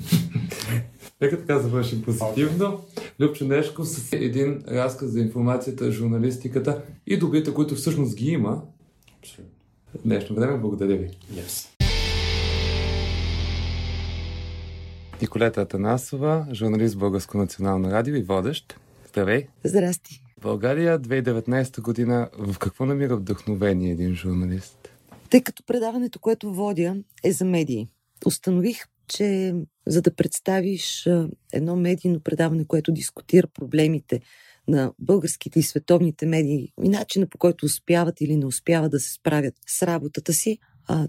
Нека 1.21 1.38
така 1.38 1.59
завършим 1.59 2.02
позитивно. 2.02 2.64
Okay. 2.64 3.21
Любчо 3.21 3.45
Нешко 3.45 3.85
с 3.85 4.12
един 4.12 4.62
разказ 4.68 5.11
за 5.11 5.21
информацията, 5.21 5.92
журналистиката 5.92 6.83
и 7.07 7.18
добрите, 7.18 7.54
които 7.54 7.75
всъщност 7.75 8.16
ги 8.16 8.30
има. 8.30 8.62
Абсолютно. 9.18 9.57
Днешно 10.04 10.37
време, 10.37 10.59
благодаря 10.59 10.97
ви. 10.97 11.11
Yes. 11.33 11.68
Николета 15.23 15.61
Атанасова, 15.61 16.47
журналист 16.52 16.95
в 16.95 16.99
Българско 16.99 17.38
национално 17.38 17.90
радио 17.90 18.14
и 18.14 18.23
водещ. 18.23 18.80
Здравей! 19.09 19.47
Здрасти! 19.64 20.23
България 20.40 21.00
2019 21.00 21.80
година 21.80 22.28
в 22.38 22.59
какво 22.59 22.87
намира 22.87 23.16
вдъхновение 23.16 23.90
един 23.90 24.14
журналист? 24.14 24.88
Тъй 25.30 25.42
като 25.42 25.62
предаването, 25.66 26.18
което 26.18 26.52
водя, 26.54 26.97
е 27.25 27.33
за 27.33 27.45
медии. 27.45 27.88
Установих, 28.26 28.85
че 29.09 29.54
за 29.87 30.02
да 30.02 30.14
представиш 30.14 31.09
едно 31.52 31.76
медийно 31.76 32.21
предаване, 32.21 32.64
което 32.64 32.92
дискутира 32.92 33.47
проблемите 33.47 34.21
на 34.68 34.92
българските 34.98 35.58
и 35.58 35.62
световните 35.62 36.26
медии 36.26 36.72
и 36.84 36.88
начина 36.88 37.26
по 37.26 37.38
който 37.38 37.66
успяват 37.66 38.20
или 38.20 38.37
не 38.37 38.46
успяват 38.46 38.90
да 38.90 39.00
се 39.00 39.12
справят 39.12 39.54
с 39.66 39.82
работата 39.82 40.32
си, 40.32 40.58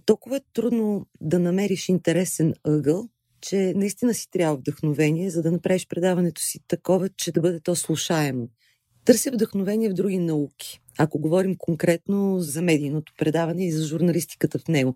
толкова 0.06 0.38
е 0.38 0.42
трудно 0.54 1.06
да 1.22 1.40
намериш 1.40 1.90
интересен 1.90 2.54
ъгъл, 2.64 3.10
че 3.42 3.74
наистина 3.76 4.14
си 4.14 4.32
трябва 4.32 4.58
вдъхновение, 4.58 5.30
за 5.30 5.42
да 5.42 5.52
направиш 5.52 5.88
предаването 5.88 6.42
си 6.42 6.60
такова, 6.68 7.10
че 7.10 7.32
да 7.32 7.42
бъде 7.42 7.60
то 7.60 7.76
слушаемо. 7.76 8.50
Търся 9.06 9.32
вдъхновение 9.32 9.90
в 9.90 9.94
други 9.94 10.18
науки. 10.18 10.80
Ако 10.98 11.20
говорим 11.20 11.56
конкретно 11.58 12.40
за 12.40 12.62
медийното 12.62 13.14
предаване 13.18 13.66
и 13.66 13.72
за 13.72 13.88
журналистиката 13.88 14.60
в 14.60 14.68
него. 14.68 14.96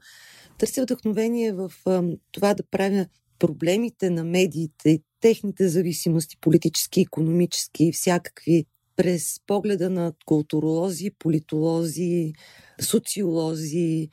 Търся 0.58 0.84
вдъхновение 0.84 1.54
в 1.54 1.72
а, 1.86 2.04
това 2.32 2.54
да 2.54 2.64
правя 2.64 3.06
проблемите 3.40 4.10
на 4.10 4.24
медиите 4.24 5.00
техните 5.22 5.70
зависимости, 5.70 6.38
политически, 6.42 7.02
економически 7.02 7.86
и 7.86 7.92
всякакви, 7.92 8.66
през 8.96 9.40
погледа 9.48 9.90
на 9.90 10.14
културолози, 10.26 11.12
политолози, 11.20 12.34
социолози, 12.82 14.10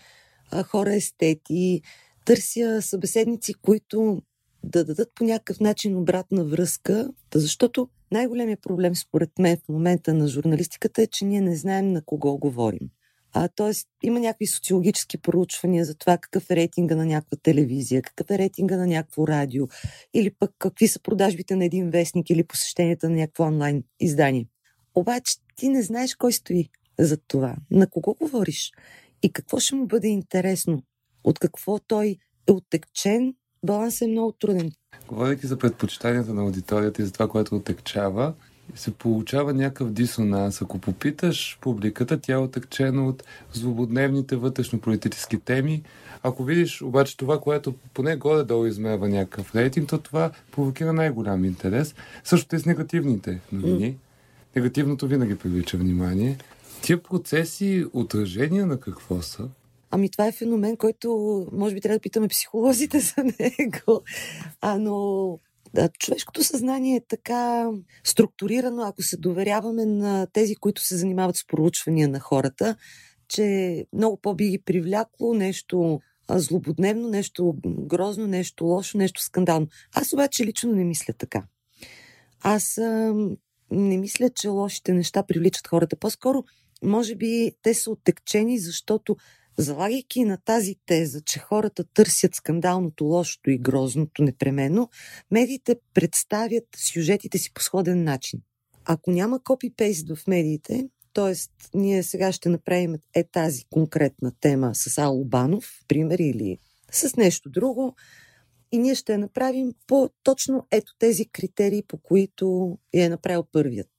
хора 0.65 0.95
естети, 0.95 1.83
търся 2.25 2.83
събеседници, 2.83 3.55
които 3.55 4.23
да 4.65 4.85
дадат 4.85 5.09
по 5.15 5.25
някакъв 5.25 5.61
начин 5.61 5.97
обратна 5.97 6.45
връзка, 6.45 7.11
защото 7.35 7.89
най-големият 8.12 8.62
проблем 8.62 8.97
според 8.97 9.39
мен 9.39 9.57
в 9.57 9.69
момента 9.69 10.15
на 10.15 10.29
журналистиката 10.29 11.03
е, 11.03 11.07
че 11.07 11.25
ние 11.25 11.41
не 11.41 11.57
знаем 11.57 11.93
на 11.93 12.03
кого 12.03 12.39
говорим. 12.39 12.91
А, 13.33 13.49
тоест, 13.49 13.89
има 14.03 14.21
някакви 14.21 14.47
социологически 14.47 15.19
проучвания 15.19 15.85
за 15.85 15.95
това 15.95 16.19
какъв 16.19 16.51
е 16.51 16.57
рейтинга 16.57 16.97
на 16.97 17.07
някаква 17.07 17.37
телевизия, 17.43 18.03
какъв 18.03 18.31
е 18.31 18.39
рейтинга 18.39 18.77
на 18.77 18.87
някакво 18.87 19.29
радио, 19.29 19.69
или 20.15 20.31
пък 20.39 20.51
какви 20.59 20.89
са 20.89 21.01
продажбите 21.01 21.57
на 21.57 21.65
един 21.65 21.91
вестник 21.91 22.31
или 22.31 22.45
посещенията 22.45 23.11
на 23.11 23.17
някакво 23.17 23.45
онлайн 23.45 23.85
издание. 24.01 24.47
Обаче 24.95 25.37
ти 25.57 25.69
не 25.69 25.83
знаеш 25.83 26.15
кой 26.15 26.33
стои 26.33 26.69
за 26.99 27.17
това, 27.17 27.57
на 27.71 27.87
кого 27.87 28.15
говориш 28.15 28.73
и 29.23 29.33
какво 29.33 29.59
ще 29.59 29.75
му 29.75 29.87
бъде 29.87 30.09
интересно 30.09 30.83
от 31.25 31.39
какво 31.39 31.79
той 31.79 32.17
е 32.47 32.53
оттекчен, 32.53 33.35
балансът 33.65 34.03
е 34.03 34.11
много 34.11 34.33
труден. 34.33 34.73
Говорейки 35.09 35.47
за 35.47 35.59
предпочитанията 35.59 36.35
на 36.35 36.43
аудиторията 36.43 37.03
и 37.03 37.05
за 37.05 37.13
това, 37.13 37.29
което 37.29 37.57
отекчава, 37.57 38.35
се 38.75 38.91
получава 38.91 39.55
някакъв 39.55 39.93
дисонанс. 39.93 40.62
Ако 40.62 40.79
попиташ 40.79 41.59
публиката, 41.61 42.21
тя 42.21 42.33
е 42.33 42.37
отекчена 42.37 43.09
от 43.09 43.25
злободневните 43.53 44.37
вътрешно-политически 44.37 45.41
теми. 45.41 45.83
Ако 46.23 46.45
видиш 46.45 46.83
обаче 46.83 47.17
това, 47.17 47.41
което 47.41 47.75
поне 47.95 48.17
горе-долу 48.17 48.67
измерва 48.67 49.09
някакъв 49.09 49.55
рейтинг, 49.55 49.89
то 49.89 49.99
това 49.99 50.31
провокира 50.53 50.93
най-голям 50.93 51.45
интерес. 51.45 51.95
Също 52.25 52.57
и 52.57 52.59
с 52.59 52.67
негативните 52.67 53.41
новини. 53.53 53.97
Негативното 54.57 55.07
винаги 55.07 55.39
привлича 55.39 55.77
внимание. 55.77 56.39
Тия 56.83 57.03
процеси 57.03 57.87
отражения 57.93 58.67
на 58.67 58.81
какво 58.81 59.23
са? 59.23 59.49
Ами 59.91 60.11
това 60.11 60.27
е 60.27 60.33
феномен, 60.33 60.77
който 60.77 61.47
може 61.53 61.75
би 61.75 61.81
трябва 61.81 61.97
да 61.97 62.03
питаме 62.03 62.29
психолозите 62.29 63.00
за 63.00 63.25
него. 63.25 64.03
А, 64.61 64.79
но 64.79 65.39
човешкото 65.99 66.45
съзнание 66.45 66.97
е 66.97 67.07
така 67.09 67.71
структурирано, 68.05 68.83
ако 68.83 69.03
се 69.03 69.17
доверяваме 69.17 69.87
на 69.87 70.27
тези, 70.33 70.57
които 70.57 70.83
се 70.83 70.97
занимават 70.97 71.37
с 71.37 71.47
проучвания 71.47 72.09
на 72.09 72.21
хората, 72.21 72.77
че 73.29 73.87
много 73.93 74.17
по-би 74.17 74.49
ги 74.49 74.59
привлякло 74.59 75.35
нещо 75.35 76.00
злободневно, 76.31 77.09
нещо 77.09 77.55
грозно, 77.65 78.27
нещо 78.27 78.65
лошо, 78.65 78.99
нещо 78.99 79.23
скандално. 79.23 79.67
Аз 79.95 80.12
обаче 80.12 80.47
лично 80.47 80.73
не 80.73 80.85
мисля 80.85 81.15
така. 81.15 81.43
Аз 82.41 82.79
а, 82.79 83.15
не 83.71 83.99
мисля, 83.99 84.31
че 84.31 84.49
лошите 84.49 84.93
неща 84.93 85.23
привличат 85.23 85.67
хората. 85.67 85.97
По-скоро, 85.97 86.45
може 86.83 87.15
би, 87.15 87.53
те 87.62 87.75
са 87.75 87.91
оттекчени, 87.91 88.59
защото 88.59 89.17
Залагайки 89.61 90.25
на 90.25 90.37
тази 90.37 90.76
теза, 90.87 91.21
че 91.21 91.38
хората 91.38 91.85
търсят 91.85 92.35
скандалното, 92.35 93.05
лошото 93.05 93.50
и 93.50 93.59
грозното 93.59 94.23
непременно, 94.23 94.90
медиите 95.31 95.76
представят 95.95 96.64
сюжетите 96.76 97.38
си 97.38 97.52
по 97.55 97.62
сходен 97.62 98.05
начин. 98.05 98.40
Ако 98.85 99.11
няма 99.11 99.45
копипейст 99.45 100.09
в 100.09 100.26
медиите, 100.26 100.88
т.е. 101.12 101.35
ние 101.79 102.02
сега 102.02 102.33
ще 102.33 102.49
направим 102.49 102.95
е 103.14 103.25
тази 103.25 103.64
конкретна 103.71 104.33
тема 104.40 104.75
с 104.75 104.99
Албанов, 104.99 105.71
пример, 105.88 106.19
или 106.19 106.59
с 106.93 107.17
нещо 107.17 107.50
друго, 107.50 107.95
и 108.73 108.79
ние 108.79 108.95
ще 108.95 109.12
я 109.12 109.19
направим 109.19 109.73
по 109.87 110.11
точно 110.23 110.67
ето 110.71 110.93
тези 110.99 111.26
критерии, 111.26 111.83
по 111.83 111.99
които 111.99 112.79
я 112.95 113.05
е 113.05 113.09
направил 113.09 113.45
първият. 113.52 113.90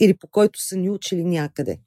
Или 0.00 0.16
по 0.16 0.28
който 0.28 0.62
са 0.62 0.76
ни 0.76 0.90
учили 0.90 1.24
някъде. 1.24 1.78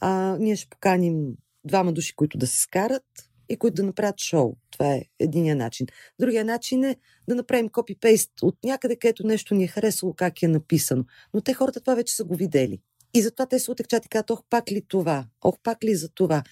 А, 0.00 0.36
ние 0.40 0.56
ще 0.56 0.68
поканим 0.68 1.34
двама 1.64 1.92
души, 1.92 2.16
които 2.16 2.38
да 2.38 2.46
се 2.46 2.60
скарат 2.60 3.04
и 3.48 3.56
които 3.56 3.74
да 3.74 3.82
направят 3.82 4.20
шоу. 4.20 4.56
Това 4.70 4.94
е 4.94 5.04
единия 5.18 5.56
начин. 5.56 5.86
Другия 6.18 6.44
начин 6.44 6.84
е 6.84 6.96
да 7.28 7.34
направим 7.34 7.68
копипейст 7.68 8.30
от 8.42 8.56
някъде, 8.64 8.96
където 8.96 9.26
нещо 9.26 9.54
ни 9.54 9.64
е 9.64 9.68
харесало, 9.68 10.14
как 10.14 10.42
е 10.42 10.48
написано. 10.48 11.04
Но 11.34 11.40
те 11.40 11.54
хората 11.54 11.80
това 11.80 11.94
вече 11.94 12.14
са 12.14 12.24
го 12.24 12.36
видели. 12.36 12.80
И 13.14 13.22
затова 13.22 13.46
те 13.46 13.58
се 13.58 13.70
отекчат 13.70 14.06
и 14.06 14.08
казват, 14.08 14.30
ох, 14.30 14.42
пак 14.50 14.72
ли 14.72 14.82
това? 14.88 15.26
Ох, 15.42 15.58
пак 15.62 15.84
ли 15.84 15.94
за 15.94 16.08
това? 16.08 16.42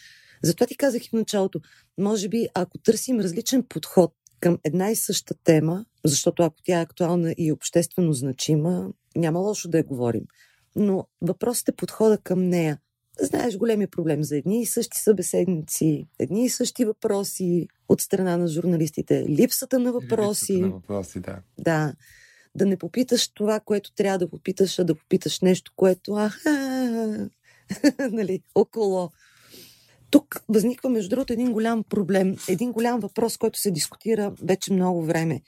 Затова 0.43 0.67
ти 0.67 0.77
казах 0.77 1.07
и 1.07 1.09
в 1.09 1.13
началото, 1.13 1.61
може 1.99 2.29
би, 2.29 2.49
ако 2.55 2.79
търсим 2.79 3.21
различен 3.21 3.63
подход 3.63 4.15
към 4.41 4.59
една 4.65 4.91
и 4.91 4.97
съща 4.97 5.35
тема, 5.45 5.85
защото 6.05 6.43
ако 6.43 6.57
тя 6.65 6.79
е 6.79 6.83
актуална 6.83 7.35
и 7.39 7.53
обществено 7.53 8.13
значима, 8.13 8.89
няма 9.17 9.39
лошо 9.39 9.69
да 9.69 9.79
я 9.79 9.85
говорим. 9.85 10.25
Но 10.77 11.07
въпросът 11.21 11.69
е 11.69 11.77
подхода 11.77 12.19
към 12.19 12.49
нея 12.49 12.79
знаеш 13.21 13.57
големия 13.57 13.89
проблем 13.89 14.25
за 14.25 14.37
едни 14.37 14.63
и 14.63 14.67
същи 14.67 14.99
събеседници, 14.99 16.07
едни 16.19 16.45
и 16.45 16.49
същи 16.49 16.85
въпроси, 16.85 17.69
от 17.89 18.01
страна 18.01 18.37
на 18.37 18.49
журналистите, 18.49 19.27
липсата 19.29 19.79
на 19.79 19.93
въпроси. 19.93 20.53
Липсата 20.53 20.67
на 20.67 20.73
въпроси, 20.73 21.21
да. 21.21 21.39
Да. 21.59 21.95
Да 22.55 22.67
не 22.67 22.77
попиташ 22.77 23.29
това, 23.29 23.61
което 23.61 23.93
трябва 23.95 24.19
да 24.19 24.31
попиташ, 24.31 24.79
а 24.79 24.85
да 24.85 24.95
попиташ 24.95 25.41
нещо, 25.41 25.73
което 25.77 26.15
аха, 26.15 27.31
нали, 28.11 28.43
около. 28.55 29.11
Тук 30.11 30.43
възниква, 30.49 30.91
между 30.91 31.09
другото, 31.11 31.33
един 31.33 31.53
голям 31.53 31.85
проблем, 31.85 32.37
един 32.49 32.73
голям 32.73 33.01
въпрос, 33.01 33.37
който 33.37 33.59
се 33.59 33.71
дискутира 33.71 34.33
вече 34.43 34.73
много 34.73 35.05
време, 35.05 35.41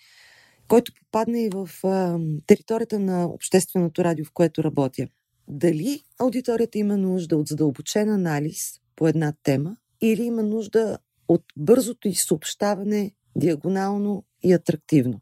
който 0.69 0.93
попадна 0.95 1.41
и 1.41 1.49
в 1.49 1.71
а, 1.85 2.19
територията 2.47 2.99
на 2.99 3.25
общественото 3.27 4.05
радио, 4.05 4.25
в 4.25 4.33
което 4.33 4.65
работя. 4.65 5.07
Дали 5.55 6.01
аудиторията 6.19 6.79
има 6.79 6.97
нужда 6.97 7.37
от 7.37 7.49
задълбочен 7.49 8.09
анализ 8.09 8.81
по 8.97 9.09
една 9.09 9.33
тема 9.43 9.77
или 10.01 10.23
има 10.23 10.43
нужда 10.43 10.99
от 11.29 11.45
бързото 11.57 12.09
и 12.09 12.15
съобщаване 12.15 13.13
диагонално 13.37 14.25
и 14.43 14.53
атрактивно. 14.53 15.21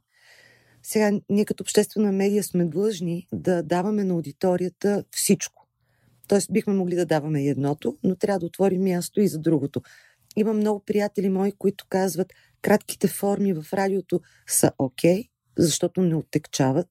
Сега, 0.82 1.20
ние 1.28 1.44
като 1.44 1.62
обществена 1.62 2.12
медия 2.12 2.44
сме 2.44 2.64
длъжни 2.64 3.28
да 3.32 3.62
даваме 3.62 4.04
на 4.04 4.14
аудиторията 4.14 5.04
всичко. 5.10 5.66
Тоест, 6.28 6.52
бихме 6.52 6.74
могли 6.74 6.94
да 6.96 7.06
даваме 7.06 7.44
и 7.44 7.48
едното, 7.48 7.98
но 8.02 8.16
трябва 8.16 8.38
да 8.38 8.46
отворим 8.46 8.82
място 8.82 9.20
и 9.20 9.28
за 9.28 9.38
другото. 9.38 9.82
Има 10.36 10.52
много 10.52 10.80
приятели 10.80 11.28
мои, 11.28 11.52
които 11.52 11.86
казват, 11.88 12.32
кратките 12.62 13.08
форми 13.08 13.52
в 13.52 13.64
радиото 13.72 14.20
са 14.46 14.72
окей, 14.78 15.22
okay, 15.22 15.28
защото 15.58 16.02
не 16.02 16.14
оттекчават, 16.14 16.88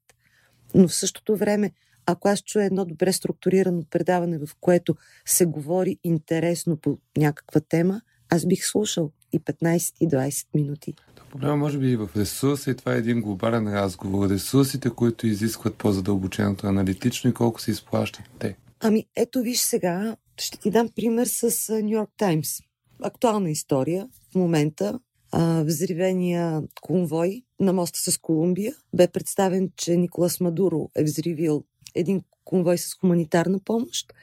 но 0.76 0.88
в 0.88 0.96
същото 0.96 1.38
време, 1.38 1.72
ако 2.12 2.28
аз 2.28 2.42
чуя 2.42 2.66
едно 2.66 2.86
добре 2.86 3.14
структурирано 3.14 3.84
предаване, 3.90 4.38
в 4.38 4.50
което 4.60 4.96
се 5.26 5.46
говори 5.46 5.98
интересно 6.04 6.78
по 6.78 6.98
някаква 7.18 7.62
тема, 7.62 8.02
аз 8.30 8.46
бих 8.46 8.66
слушал 8.66 9.12
и 9.32 9.40
15 9.40 9.94
и 10.00 10.08
20 10.08 10.46
минути. 10.56 10.94
Проблема 11.32 11.56
може 11.56 11.78
би 11.78 11.92
и 11.92 11.96
в 11.96 12.10
ресурса 12.18 12.72
и 12.72 12.76
това 12.76 12.94
е 12.96 12.98
един 12.98 13.22
глобален 13.22 13.74
разговор. 13.74 14.30
Ресурсите, 14.30 14.90
които 14.90 15.28
изискват 15.28 15.76
по-задълбоченото 15.76 16.68
аналитично 16.68 17.30
и 17.30 17.34
колко 17.34 17.62
се 17.62 17.72
изплащат 17.72 18.26
те. 18.40 18.56
Ами 18.80 19.06
ето 19.16 19.42
виж 19.42 19.60
сега, 19.60 20.16
ще 20.38 20.60
ти 20.60 20.72
дам 20.72 20.90
пример 20.96 21.26
с 21.26 21.74
Нью 21.84 21.90
Йорк 21.90 22.10
Таймс. 22.18 22.60
Актуална 23.04 23.50
история 23.50 24.08
в 24.32 24.36
момента. 24.36 25.00
А, 25.32 25.64
взривения 25.64 26.62
конвой 26.82 27.44
на 27.60 27.74
моста 27.74 28.12
с 28.12 28.18
Колумбия 28.18 28.74
бе 28.94 29.08
представен, 29.08 29.72
че 29.76 29.98
Николас 29.98 30.40
Мадуро 30.40 30.90
е 30.96 31.04
взривил 31.04 31.64
един 32.00 32.22
конвой 32.46 32.78
с 32.78 32.94
хуманитарна 32.94 33.60
помощ. 33.60 34.14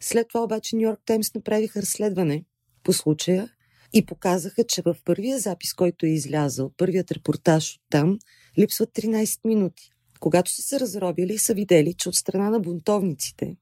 След 0.00 0.28
това 0.28 0.44
обаче 0.44 0.76
Нью 0.76 0.82
Йорк 0.82 1.00
Таймс 1.06 1.34
направиха 1.34 1.82
разследване 1.82 2.44
по 2.82 2.92
случая 2.92 3.50
и 3.92 4.06
показаха, 4.06 4.64
че 4.64 4.82
в 4.82 4.96
първия 5.04 5.38
запис, 5.38 5.74
който 5.74 6.06
е 6.06 6.08
излязъл, 6.08 6.72
първият 6.76 7.12
репортаж 7.12 7.74
от 7.74 7.80
там, 7.90 8.18
липсват 8.58 8.90
13 8.90 9.40
минути. 9.44 9.90
Когато 10.20 10.50
са 10.50 10.62
се 10.62 10.80
разробили, 10.80 11.38
са 11.38 11.54
видели, 11.54 11.94
че 11.94 12.08
от 12.08 12.14
страна 12.14 12.50
на 12.50 12.60
бунтовниците, 12.60 13.56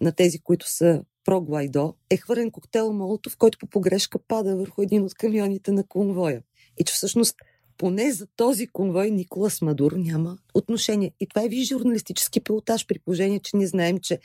на 0.00 0.12
тези, 0.12 0.38
които 0.38 0.70
са 0.70 1.04
про-Глайдо, 1.24 1.94
е 2.10 2.16
хвърлен 2.16 2.50
коктейл 2.50 2.92
Молотов, 2.92 3.36
който 3.36 3.58
по 3.58 3.66
погрешка 3.66 4.18
пада 4.18 4.56
върху 4.56 4.82
един 4.82 5.02
от 5.02 5.14
камионите 5.14 5.72
на 5.72 5.84
конвоя. 5.84 6.42
И 6.78 6.84
че 6.84 6.94
всъщност 6.94 7.36
поне 7.80 8.12
за 8.12 8.26
този 8.36 8.66
конвой 8.66 9.10
Николас 9.10 9.62
Мадуро 9.62 9.96
няма 9.96 10.38
отношение. 10.54 11.12
И 11.20 11.26
това 11.26 11.44
е 11.44 11.48
ви 11.48 11.64
журналистически 11.64 12.40
пилотаж, 12.40 12.86
при 12.86 12.98
положение, 12.98 13.38
че 13.38 13.56
ние 13.56 13.66
знаем, 13.66 13.98
че 13.98 14.18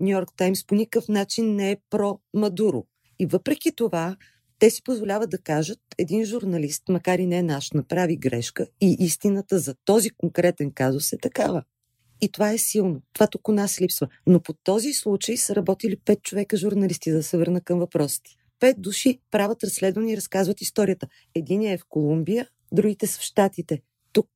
Нью 0.00 0.10
Йорк 0.10 0.28
Таймс 0.36 0.66
по 0.66 0.74
никакъв 0.74 1.08
начин 1.08 1.56
не 1.56 1.70
е 1.70 1.76
про-Мадуро. 1.90 2.84
И 3.18 3.26
въпреки 3.26 3.72
това, 3.76 4.16
те 4.58 4.70
си 4.70 4.82
позволяват 4.82 5.30
да 5.30 5.38
кажат, 5.38 5.78
един 5.98 6.24
журналист, 6.24 6.82
макар 6.88 7.18
и 7.18 7.26
не 7.26 7.42
наш, 7.42 7.70
направи 7.70 8.16
грешка 8.16 8.66
и 8.80 8.96
истината 9.00 9.58
за 9.58 9.74
този 9.84 10.10
конкретен 10.10 10.70
казус 10.70 11.12
е 11.12 11.18
такава. 11.18 11.62
И 12.20 12.28
това 12.28 12.52
е 12.52 12.58
силно. 12.58 13.02
Това 13.12 13.26
тук 13.26 13.48
у 13.48 13.52
нас 13.52 13.80
липсва. 13.80 14.08
Но 14.26 14.40
по 14.40 14.52
този 14.52 14.92
случай 14.92 15.36
са 15.36 15.56
работили 15.56 15.96
пет 15.96 16.22
човека 16.22 16.56
журналисти, 16.56 17.10
да 17.10 17.22
се 17.22 17.36
върна 17.36 17.60
към 17.60 17.78
въпросите. 17.78 18.30
Пет 18.60 18.82
души 18.82 19.20
правят 19.30 19.64
разследване 19.64 20.12
и 20.12 20.16
разказват 20.16 20.60
историята. 20.60 21.06
Единият 21.34 21.80
е 21.80 21.82
в 21.82 21.86
Колумбия, 21.88 22.48
другите 22.72 23.06
са 23.06 23.18
в 23.18 23.22
Штатите. 23.22 23.82
Тук 24.12 24.28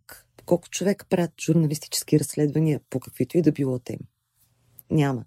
колко 0.46 0.68
човека 0.68 1.06
правят 1.08 1.32
журналистически 1.40 2.18
разследвания 2.18 2.80
по 2.90 3.00
каквито 3.00 3.38
и 3.38 3.42
да 3.42 3.52
било 3.52 3.78
теми? 3.78 4.08
Няма 4.90 5.24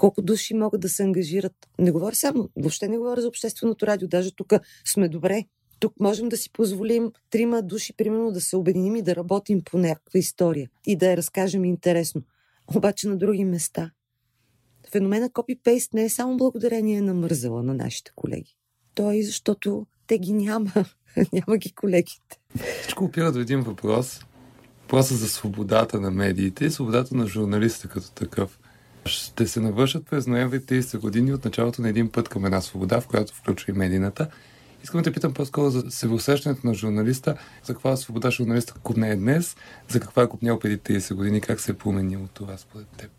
колко 0.00 0.22
души 0.22 0.54
могат 0.54 0.80
да 0.80 0.88
се 0.88 1.02
ангажират. 1.02 1.68
Не 1.78 1.90
говоря 1.90 2.14
само, 2.14 2.48
въобще 2.56 2.88
не 2.88 2.98
говоря 2.98 3.20
за 3.20 3.28
общественото 3.28 3.86
радио, 3.86 4.08
даже 4.08 4.34
тук 4.34 4.52
сме 4.84 5.08
добре. 5.08 5.44
Тук 5.80 5.94
можем 6.00 6.28
да 6.28 6.36
си 6.36 6.52
позволим 6.52 7.12
трима 7.30 7.62
души, 7.62 7.92
примерно, 7.92 8.32
да 8.32 8.40
се 8.40 8.56
обединим 8.56 8.96
и 8.96 9.02
да 9.02 9.16
работим 9.16 9.62
по 9.64 9.78
някаква 9.78 10.18
история 10.18 10.70
и 10.86 10.96
да 10.96 11.10
я 11.10 11.16
разкажем 11.16 11.64
интересно. 11.64 12.22
Обаче 12.76 13.08
на 13.08 13.16
други 13.16 13.44
места. 13.44 13.90
Феномена 14.90 15.30
копи-пейст 15.30 15.94
не 15.94 16.04
е 16.04 16.08
само 16.08 16.36
благодарение 16.36 17.00
на 17.00 17.14
мързела 17.14 17.62
на 17.62 17.74
нашите 17.74 18.12
колеги. 18.16 18.56
То 18.94 19.12
е 19.12 19.22
защото 19.22 19.86
те 20.10 20.18
ги 20.18 20.32
няма. 20.32 20.72
няма 21.32 21.56
ги 21.56 21.72
колегите. 21.72 22.38
Всичко 22.82 23.04
опира 23.04 23.32
до 23.32 23.38
един 23.38 23.60
въпрос. 23.60 24.20
Въпросът 24.82 25.18
за 25.18 25.28
свободата 25.28 26.00
на 26.00 26.10
медиите 26.10 26.64
и 26.64 26.70
свободата 26.70 27.16
на 27.16 27.26
журналиста 27.26 27.88
като 27.88 28.10
такъв 28.10 28.58
ще 29.04 29.46
се 29.46 29.60
навършат 29.60 30.06
през 30.06 30.26
ноември 30.26 30.60
30 30.60 30.98
години 30.98 31.32
от 31.32 31.44
началото 31.44 31.82
на 31.82 31.88
един 31.88 32.10
път 32.10 32.28
към 32.28 32.44
една 32.44 32.60
свобода, 32.60 33.00
в 33.00 33.06
която 33.06 33.34
включва 33.34 33.72
и 33.72 33.78
медийната. 33.78 34.28
Искам 34.84 35.02
да 35.02 35.12
питам 35.12 35.34
по-скоро 35.34 35.70
за 35.70 35.90
себеусещането 35.90 36.66
на 36.66 36.74
журналиста, 36.74 37.36
за 37.64 37.72
каква 37.72 37.96
свобода 37.96 38.30
журналиста 38.30 38.74
купне 38.82 39.10
е 39.10 39.16
днес, 39.16 39.56
за 39.88 40.00
каква 40.00 40.22
е 40.22 40.28
купнял 40.28 40.58
преди 40.58 40.78
30 40.78 41.14
години, 41.14 41.40
как 41.40 41.60
се 41.60 41.70
е 41.70 41.74
променило 41.74 42.26
това 42.34 42.56
според 42.56 42.86
теб? 42.86 43.10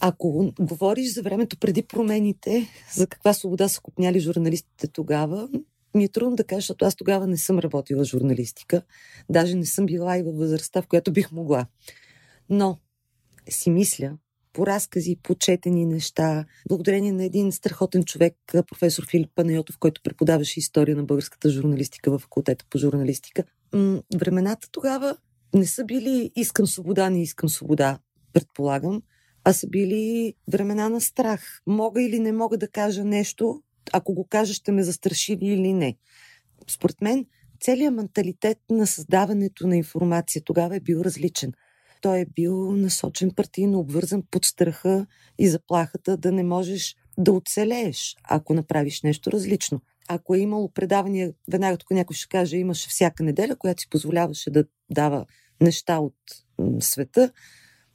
Ако 0.00 0.52
говориш 0.60 1.14
за 1.14 1.22
времето 1.22 1.56
преди 1.56 1.82
промените, 1.82 2.68
за 2.94 3.06
каква 3.06 3.32
свобода 3.32 3.68
са 3.68 3.80
купняли 3.80 4.20
журналистите 4.20 4.86
тогава, 4.86 5.48
ми 5.94 6.04
е 6.04 6.08
трудно 6.08 6.36
да 6.36 6.44
кажа, 6.44 6.60
защото 6.60 6.84
аз 6.84 6.96
тогава 6.96 7.26
не 7.26 7.36
съм 7.36 7.58
работила 7.58 8.04
журналистика. 8.04 8.82
Даже 9.30 9.54
не 9.54 9.66
съм 9.66 9.86
била 9.86 10.18
и 10.18 10.22
във 10.22 10.36
възрастта, 10.36 10.82
в 10.82 10.86
която 10.86 11.12
бих 11.12 11.32
могла. 11.32 11.66
Но 12.48 12.78
си 13.48 13.70
мисля, 13.70 14.18
по 14.52 14.66
разкази, 14.66 15.16
по 15.22 15.34
четени 15.34 15.86
неща, 15.86 16.44
благодарение 16.68 17.12
на 17.12 17.24
един 17.24 17.52
страхотен 17.52 18.04
човек, 18.04 18.34
професор 18.46 19.06
Филип 19.10 19.30
Панайотов, 19.34 19.78
който 19.78 20.02
преподаваше 20.02 20.60
история 20.60 20.96
на 20.96 21.04
българската 21.04 21.50
журналистика 21.50 22.10
в 22.10 22.18
факултета 22.18 22.64
по 22.70 22.78
журналистика. 22.78 23.44
М- 23.72 24.02
времената 24.16 24.68
тогава 24.72 25.16
не 25.54 25.66
са 25.66 25.84
били 25.84 26.30
искам 26.36 26.66
свобода, 26.66 27.10
не 27.10 27.22
искам 27.22 27.48
свобода, 27.48 27.98
предполагам, 28.32 29.02
а 29.44 29.52
са 29.52 29.66
били 29.68 30.34
времена 30.52 30.88
на 30.88 31.00
страх. 31.00 31.60
Мога 31.66 32.02
или 32.02 32.18
не 32.18 32.32
мога 32.32 32.58
да 32.58 32.68
кажа 32.68 33.04
нещо, 33.04 33.62
ако 33.92 34.14
го 34.14 34.26
кажа, 34.28 34.54
ще 34.54 34.72
ме 34.72 34.82
застраши 34.82 35.32
или 35.32 35.72
не. 35.72 35.96
Според 36.70 37.00
мен, 37.00 37.26
целият 37.60 37.94
менталитет 37.94 38.58
на 38.70 38.86
създаването 38.86 39.66
на 39.66 39.76
информация 39.76 40.42
тогава 40.44 40.76
е 40.76 40.80
бил 40.80 41.00
различен– 41.00 41.52
той 42.00 42.18
е 42.18 42.26
бил 42.26 42.72
насочен 42.72 43.30
партийно 43.30 43.78
обвързан 43.78 44.22
под 44.30 44.44
страха 44.44 45.06
и 45.38 45.48
заплахата 45.48 46.16
да 46.16 46.32
не 46.32 46.42
можеш 46.42 46.96
да 47.18 47.32
оцелееш, 47.32 48.16
ако 48.24 48.54
направиш 48.54 49.02
нещо 49.02 49.32
различно. 49.32 49.80
Ако 50.08 50.34
е 50.34 50.38
имало 50.38 50.72
предавания, 50.72 51.32
веднага 51.52 51.76
тук 51.76 51.90
някой 51.90 52.16
ще 52.16 52.28
каже, 52.28 52.56
имаше 52.56 52.88
всяка 52.88 53.22
неделя, 53.22 53.56
която 53.56 53.80
си 53.80 53.90
позволяваше 53.90 54.50
да 54.50 54.64
дава 54.90 55.26
неща 55.60 55.98
от 55.98 56.14
света, 56.80 57.32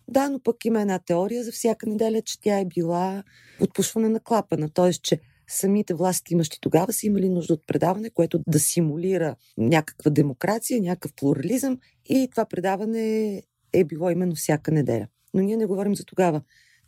да, 0.07 0.29
но 0.29 0.39
пък 0.39 0.65
има 0.65 0.81
една 0.81 0.99
теория 0.99 1.43
за 1.43 1.51
всяка 1.51 1.89
неделя, 1.89 2.21
че 2.21 2.41
тя 2.41 2.59
е 2.59 2.65
била 2.65 3.23
отпушване 3.61 4.09
на 4.09 4.19
клапана, 4.19 4.69
т.е. 4.69 4.93
че 4.93 5.19
самите 5.47 5.93
власти 5.93 6.33
имащи 6.33 6.57
тогава 6.61 6.93
са 6.93 7.05
имали 7.05 7.29
нужда 7.29 7.53
от 7.53 7.67
предаване, 7.67 8.09
което 8.09 8.39
да 8.47 8.59
симулира 8.59 9.35
някаква 9.57 10.11
демокрация, 10.11 10.81
някакъв 10.81 11.13
плурализъм 11.13 11.79
и 12.05 12.27
това 12.31 12.45
предаване 12.45 13.43
е 13.73 13.83
било 13.83 14.09
именно 14.09 14.35
всяка 14.35 14.71
неделя. 14.71 15.07
Но 15.33 15.41
ние 15.41 15.57
не 15.57 15.65
говорим 15.65 15.95
за 15.95 16.05
тогава. 16.05 16.41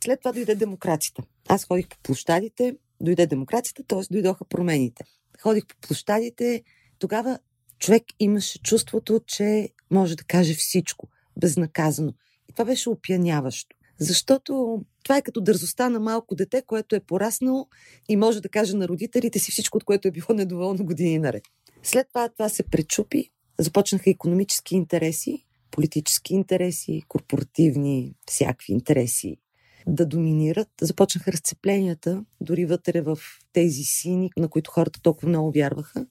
След 0.04 0.20
това 0.20 0.32
дойде 0.32 0.54
демокрацията. 0.54 1.22
Аз 1.48 1.64
ходих 1.64 1.88
по 1.88 1.96
площадите, 2.02 2.76
дойде 3.00 3.26
демокрацията, 3.26 3.82
т.е. 3.82 4.00
дойдоха 4.10 4.44
промените. 4.44 5.04
Ходих 5.42 5.66
по 5.66 5.76
площадите, 5.80 6.62
тогава 6.98 7.38
човек 7.78 8.02
имаше 8.18 8.58
чувството, 8.58 9.20
че 9.26 9.68
може 9.90 10.16
да 10.16 10.24
каже 10.24 10.54
всичко, 10.54 11.08
безнаказано. 11.36 12.12
И 12.48 12.52
това 12.52 12.64
беше 12.64 12.90
опияняващо. 12.90 13.76
Защото 14.00 14.82
това 15.02 15.16
е 15.16 15.22
като 15.22 15.40
дързостта 15.40 15.88
на 15.88 16.00
малко 16.00 16.34
дете, 16.34 16.62
което 16.66 16.96
е 16.96 17.00
пораснало 17.00 17.68
и 18.08 18.16
може 18.16 18.40
да 18.40 18.48
каже 18.48 18.76
на 18.76 18.88
родителите 18.88 19.38
си 19.38 19.50
всичко, 19.52 19.76
от 19.76 19.84
което 19.84 20.08
е 20.08 20.10
било 20.10 20.34
недоволно 20.34 20.84
години 20.84 21.18
наред. 21.18 21.42
След 21.82 22.08
това 22.08 22.28
това 22.28 22.48
се 22.48 22.62
пречупи, 22.62 23.30
започнаха 23.58 24.10
економически 24.10 24.74
интереси 24.74 25.48
политически 25.78 26.34
интереси, 26.34 27.02
корпоративни, 27.08 28.14
всякакви 28.26 28.72
интереси 28.72 29.36
да 29.86 30.06
доминират. 30.06 30.68
Започнаха 30.80 31.32
разцепленията, 31.32 32.24
дори 32.40 32.66
вътре 32.66 33.00
в 33.00 33.18
тези 33.52 33.82
сини, 33.82 34.30
на 34.36 34.48
които 34.48 34.70
хората 34.70 35.00
толкова 35.02 35.28
много 35.28 35.52
вярваха. 35.52 36.06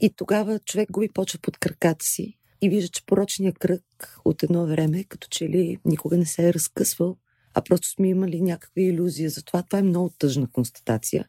И 0.00 0.10
тогава 0.10 0.58
човек 0.58 0.90
губи 0.90 1.08
почва 1.08 1.38
под 1.42 1.58
краката 1.58 2.04
си 2.04 2.36
и 2.64 2.68
вижда, 2.68 2.88
че 2.88 3.06
порочният 3.06 3.58
кръг 3.58 3.82
от 4.24 4.42
едно 4.42 4.66
време, 4.66 5.04
като 5.04 5.28
че 5.30 5.48
ли 5.48 5.78
никога 5.84 6.16
не 6.16 6.26
се 6.26 6.48
е 6.48 6.54
разкъсвал, 6.54 7.16
а 7.54 7.62
просто 7.62 7.88
сме 7.88 8.08
имали 8.08 8.40
някакви 8.40 8.82
иллюзии. 8.82 9.28
Затова 9.28 9.62
това 9.62 9.78
е 9.78 9.82
много 9.82 10.10
тъжна 10.18 10.48
констатация. 10.52 11.28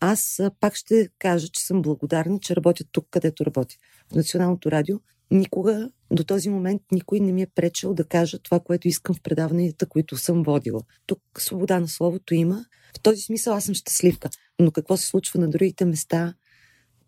Аз 0.00 0.40
пак 0.60 0.74
ще 0.74 1.08
кажа, 1.18 1.48
че 1.48 1.66
съм 1.66 1.82
благодарна, 1.82 2.38
че 2.38 2.56
работя 2.56 2.84
тук, 2.92 3.06
където 3.10 3.46
работя. 3.46 3.74
В 4.12 4.14
Националното 4.14 4.70
радио 4.70 5.00
никога 5.30 5.90
до 6.12 6.24
този 6.24 6.48
момент 6.48 6.82
никой 6.92 7.20
не 7.20 7.32
ми 7.32 7.42
е 7.42 7.46
пречил 7.46 7.94
да 7.94 8.04
кажа 8.04 8.38
това, 8.38 8.60
което 8.60 8.88
искам 8.88 9.14
в 9.14 9.22
предаванията, 9.22 9.86
които 9.86 10.16
съм 10.16 10.42
водила. 10.42 10.80
Тук 11.06 11.20
свобода 11.38 11.80
на 11.80 11.88
словото 11.88 12.34
има. 12.34 12.64
В 12.96 13.00
този 13.02 13.22
смисъл 13.22 13.54
аз 13.54 13.64
съм 13.64 13.74
щастливка. 13.74 14.28
Но 14.58 14.70
какво 14.70 14.96
се 14.96 15.06
случва 15.06 15.40
на 15.40 15.50
другите 15.50 15.84
места, 15.84 16.34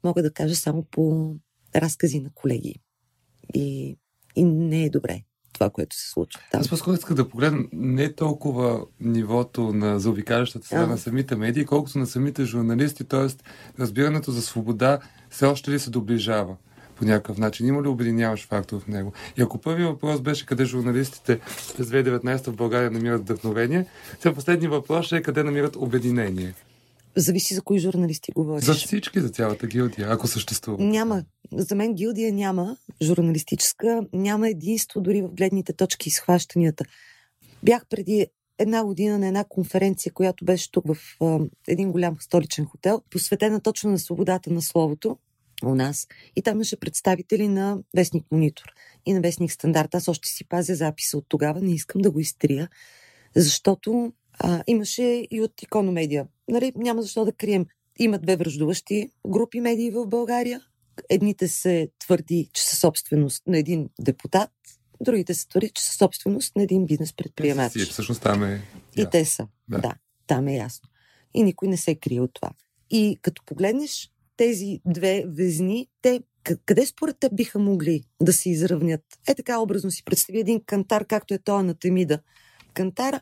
мога 0.05 0.23
да 0.23 0.33
кажа 0.33 0.57
само 0.57 0.85
по 0.91 1.35
разкази 1.75 2.21
на 2.21 2.31
колеги. 2.35 2.75
И, 3.55 3.97
и 4.37 4.45
не 4.45 4.85
е 4.85 4.91
добре 4.91 5.23
това, 5.53 5.71
което 5.71 5.97
се 5.97 6.11
случва. 6.11 6.43
Там. 6.53 6.61
Аз 6.61 6.69
по-скоро 6.69 6.95
исках 6.95 7.17
да 7.17 7.29
погледна 7.29 7.65
не 7.73 8.13
толкова 8.13 8.87
нивото 9.01 9.73
на 9.73 9.99
заобикалящата 10.01 10.67
среда 10.67 10.87
на 10.87 10.99
самите 10.99 11.37
медии, 11.37 11.65
колкото 11.65 11.99
на 11.99 12.07
самите 12.07 12.45
журналисти, 12.45 13.05
т.е. 13.05 13.29
разбирането 13.81 14.31
за 14.31 14.43
свобода 14.43 14.99
все 15.31 15.47
още 15.47 15.71
ли 15.71 15.79
се 15.79 15.91
доближава 15.91 16.57
по 16.97 17.05
някакъв 17.05 17.39
начин? 17.39 17.67
Има 17.67 17.83
ли 17.83 17.89
обединяваш 17.89 18.47
фактор 18.47 18.81
в 18.81 18.87
него? 18.87 19.13
И 19.37 19.43
ако 19.43 19.59
първият 19.59 19.91
въпрос 19.91 20.21
беше 20.21 20.47
къде 20.47 20.65
журналистите 20.65 21.41
през 21.77 21.89
2019 21.89 22.51
в 22.51 22.57
България 22.57 22.91
намират 22.91 23.21
вдъхновение, 23.21 23.87
сега 24.21 24.35
последният 24.35 24.73
въпрос 24.73 25.13
е 25.13 25.23
къде 25.23 25.43
намират 25.43 25.77
обединение. 25.77 26.55
Зависи 27.17 27.55
за 27.55 27.63
кои 27.63 27.79
журналисти 27.79 28.33
говориш. 28.33 28.65
За 28.65 28.75
всички, 28.75 29.21
за 29.21 29.29
цялата 29.29 29.67
гилдия, 29.67 30.09
ако 30.11 30.27
съществува. 30.27 30.85
Няма. 30.85 31.25
За 31.53 31.75
мен 31.75 31.95
гилдия 31.95 32.33
няма 32.33 32.77
журналистическа, 33.03 34.03
няма 34.13 34.49
единство 34.49 35.01
дори 35.01 35.23
в 35.23 35.29
гледните 35.29 35.73
точки 35.73 36.09
и 36.09 36.13
схващанията. 36.13 36.85
Бях 37.63 37.87
преди 37.87 38.27
една 38.59 38.85
година 38.85 39.19
на 39.19 39.27
една 39.27 39.45
конференция, 39.45 40.13
която 40.13 40.45
беше 40.45 40.71
тук 40.71 40.85
в 40.87 40.97
а, 41.21 41.39
един 41.69 41.93
голям 41.93 42.17
столичен 42.21 42.65
хотел, 42.67 43.03
посветена 43.11 43.61
точно 43.61 43.91
на 43.91 43.99
свободата 43.99 44.51
на 44.51 44.63
словото 44.63 45.19
у 45.65 45.75
нас. 45.75 46.07
И 46.37 46.43
там 46.43 46.55
имаше 46.55 46.81
представители 46.81 47.49
на 47.49 47.79
Вестник 47.97 48.25
Монитор 48.31 48.65
и 49.07 49.13
на 49.13 49.21
Вестник 49.21 49.53
Стандарт. 49.53 49.95
Аз 49.95 50.09
още 50.09 50.29
си 50.29 50.45
пазя 50.49 50.75
записа 50.75 51.19
от 51.19 51.25
тогава, 51.29 51.61
не 51.61 51.75
искам 51.75 52.03
да 52.03 52.11
го 52.11 52.21
изтрия, 52.21 52.69
защото 53.37 54.13
а, 54.39 54.65
имаше 54.67 55.27
и 55.31 55.41
от 55.43 55.63
икономедия. 55.63 56.27
Нали, 56.51 56.73
няма 56.77 57.03
защо 57.03 57.25
да 57.25 57.33
крием. 57.33 57.67
Има 57.99 58.19
две 58.19 58.37
връждуващи 58.37 59.09
групи 59.27 59.61
медии 59.61 59.91
в 59.91 60.07
България. 60.07 60.61
Едните 61.09 61.49
се 61.49 61.89
твърди, 61.99 62.51
че 62.53 62.63
са 62.63 62.77
собственост 62.77 63.43
на 63.47 63.59
един 63.59 63.89
депутат, 64.01 64.51
другите 65.01 65.35
се 65.35 65.49
твърди, 65.49 65.71
че 65.75 65.83
са 65.83 65.97
собственост 65.97 66.57
на 66.57 66.63
един 66.63 66.87
бизнес 66.87 67.13
предприемач. 67.13 67.77
И 67.77 67.79
всъщност 67.79 68.23
там 68.23 68.45
е. 68.45 68.63
И 68.97 69.07
те 69.13 69.25
са. 69.25 69.49
Да. 69.69 69.79
да, 69.79 69.95
там 70.27 70.49
е 70.49 70.57
ясно. 70.57 70.89
И 71.35 71.43
никой 71.43 71.69
не 71.69 71.77
се 71.77 71.95
крие 71.95 72.21
от 72.21 72.31
това. 72.35 72.51
И 72.91 73.19
като 73.23 73.43
погледнеш 73.47 74.11
тези 74.37 74.81
две 74.87 75.25
везни, 75.27 75.89
те 76.03 76.21
къде 76.67 76.87
според 76.87 77.17
те 77.21 77.29
биха 77.33 77.59
могли 77.59 78.05
да 78.23 78.33
се 78.33 78.51
изравнят? 78.51 79.03
Е 79.29 79.35
така 79.35 79.59
образно 79.59 79.91
си 79.91 80.05
представи 80.05 80.41
един 80.41 80.63
кантар, 80.67 81.07
както 81.07 81.35
е 81.35 81.39
той 81.39 81.65
на 81.65 81.75
Темида. 81.75 82.19
Кантара, 82.75 83.21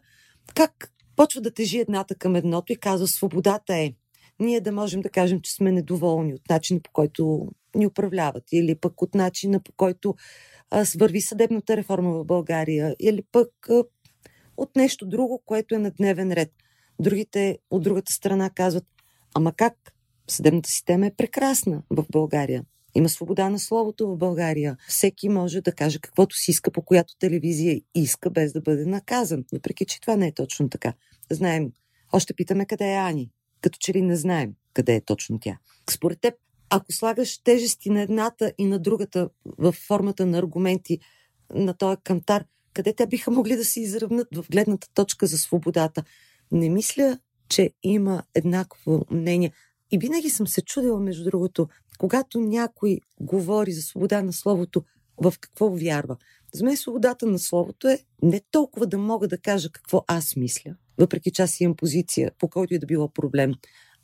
как 0.55 0.93
почва 1.19 1.41
да 1.41 1.51
тежи 1.51 1.79
едната 1.79 2.15
към 2.15 2.37
едното 2.37 2.73
и 2.73 2.77
казва 2.77 3.09
свободата 3.09 3.75
е 3.75 3.93
ние 4.41 4.61
да 4.61 4.73
можем 4.73 5.01
да 5.01 5.11
кажем, 5.11 5.41
че 5.41 5.55
сме 5.55 5.73
недоволни 5.73 6.35
от 6.35 6.49
начина 6.51 6.81
по 6.81 6.91
който 6.93 7.49
ни 7.75 7.87
управляват 7.87 8.45
или 8.53 8.75
пък 8.75 9.03
от 9.03 9.15
начина 9.15 9.61
по 9.61 9.73
който 9.73 10.15
а, 10.71 10.85
свърви 10.85 11.21
съдебната 11.21 11.77
реформа 11.77 12.13
в 12.13 12.25
България 12.25 12.97
или 13.01 13.23
пък 13.33 13.51
а, 13.71 13.85
от 14.57 14.77
нещо 14.77 15.07
друго, 15.07 15.43
което 15.47 15.75
е 15.75 15.79
на 15.79 15.91
дневен 15.91 16.33
ред. 16.33 16.53
Другите 17.01 17.59
от 17.71 17.83
другата 17.83 18.13
страна 18.13 18.51
казват, 18.51 18.87
ама 19.35 19.53
как? 19.53 19.75
Съдебната 20.29 20.71
система 20.71 21.07
е 21.07 21.15
прекрасна 21.17 21.83
в 21.91 22.05
България. 22.11 22.65
Има 22.95 23.09
свобода 23.09 23.51
на 23.51 23.59
словото 23.59 24.09
в 24.09 24.17
България. 24.17 24.77
Всеки 24.89 25.29
може 25.29 25.61
да 25.61 25.73
каже 25.73 25.99
каквото 25.99 26.37
си 26.37 26.51
иска, 26.51 26.71
по 26.71 26.83
която 26.83 27.17
телевизия 27.19 27.81
иска, 27.95 28.31
без 28.31 28.53
да 28.53 28.61
бъде 28.61 28.87
наказан. 28.87 29.45
Въпреки, 29.53 29.87
че 29.87 30.01
това 30.01 30.17
не 30.17 30.27
е 30.27 30.35
точно 30.35 30.69
така. 30.69 30.93
Знаем, 31.31 31.73
още 32.13 32.35
питаме 32.35 32.67
къде 32.67 32.93
е 32.93 32.97
Ани. 32.97 33.31
Като 33.61 33.79
че 33.81 33.95
ли 33.95 34.03
не 34.03 34.17
знаем 34.17 34.55
къде 34.73 34.95
е 34.95 35.01
точно 35.01 35.39
тя. 35.41 35.59
Според 35.91 36.21
теб, 36.21 36.35
ако 36.71 36.93
слагаш 36.93 37.39
тежести 37.39 37.91
на 37.91 38.01
едната 38.01 38.53
и 38.59 38.65
на 38.65 38.79
другата 38.79 39.29
в 39.59 39.73
формата 39.73 40.27
на 40.27 40.39
аргументи 40.39 40.99
на 41.55 41.75
този 41.75 41.97
кантар, 42.05 42.45
къде 42.75 42.93
те 42.93 43.07
биха 43.07 43.31
могли 43.31 43.57
да 43.57 43.65
се 43.65 43.81
изравнат 43.81 44.29
в 44.35 44.45
гледната 44.51 44.89
точка 44.95 45.27
за 45.27 45.39
свободата? 45.39 46.03
Не 46.53 46.69
мисля, 46.69 47.19
че 47.49 47.71
има 47.83 48.23
еднакво 48.35 49.07
мнение. 49.11 49.53
И 49.91 49.99
винаги 49.99 50.31
съм 50.31 50.47
се 50.47 50.63
чудила, 50.63 51.01
между 51.01 51.25
другото, 51.25 51.69
когато 51.99 52.41
някой 52.41 53.01
говори 53.21 53.73
за 53.73 53.83
свобода 53.83 54.23
на 54.23 54.33
словото, 54.33 54.85
в 55.23 55.35
какво 55.41 55.71
вярва. 55.71 56.17
За 56.55 56.65
мен 56.65 56.77
свободата 56.77 57.27
на 57.27 57.39
словото 57.39 57.89
е 57.89 57.99
не 58.23 58.41
толкова 58.51 58.87
да 58.87 58.99
мога 58.99 59.29
да 59.29 59.39
кажа 59.39 59.71
какво 59.73 60.05
аз 60.07 60.37
мисля, 60.37 60.75
въпреки 60.99 61.31
че 61.31 61.43
аз 61.43 61.61
имам 61.61 61.77
позиция, 61.77 62.33
по 62.39 62.49
който 62.49 62.75
и 62.75 62.79
да 62.79 62.87
било 62.87 63.09
проблем, 63.09 63.55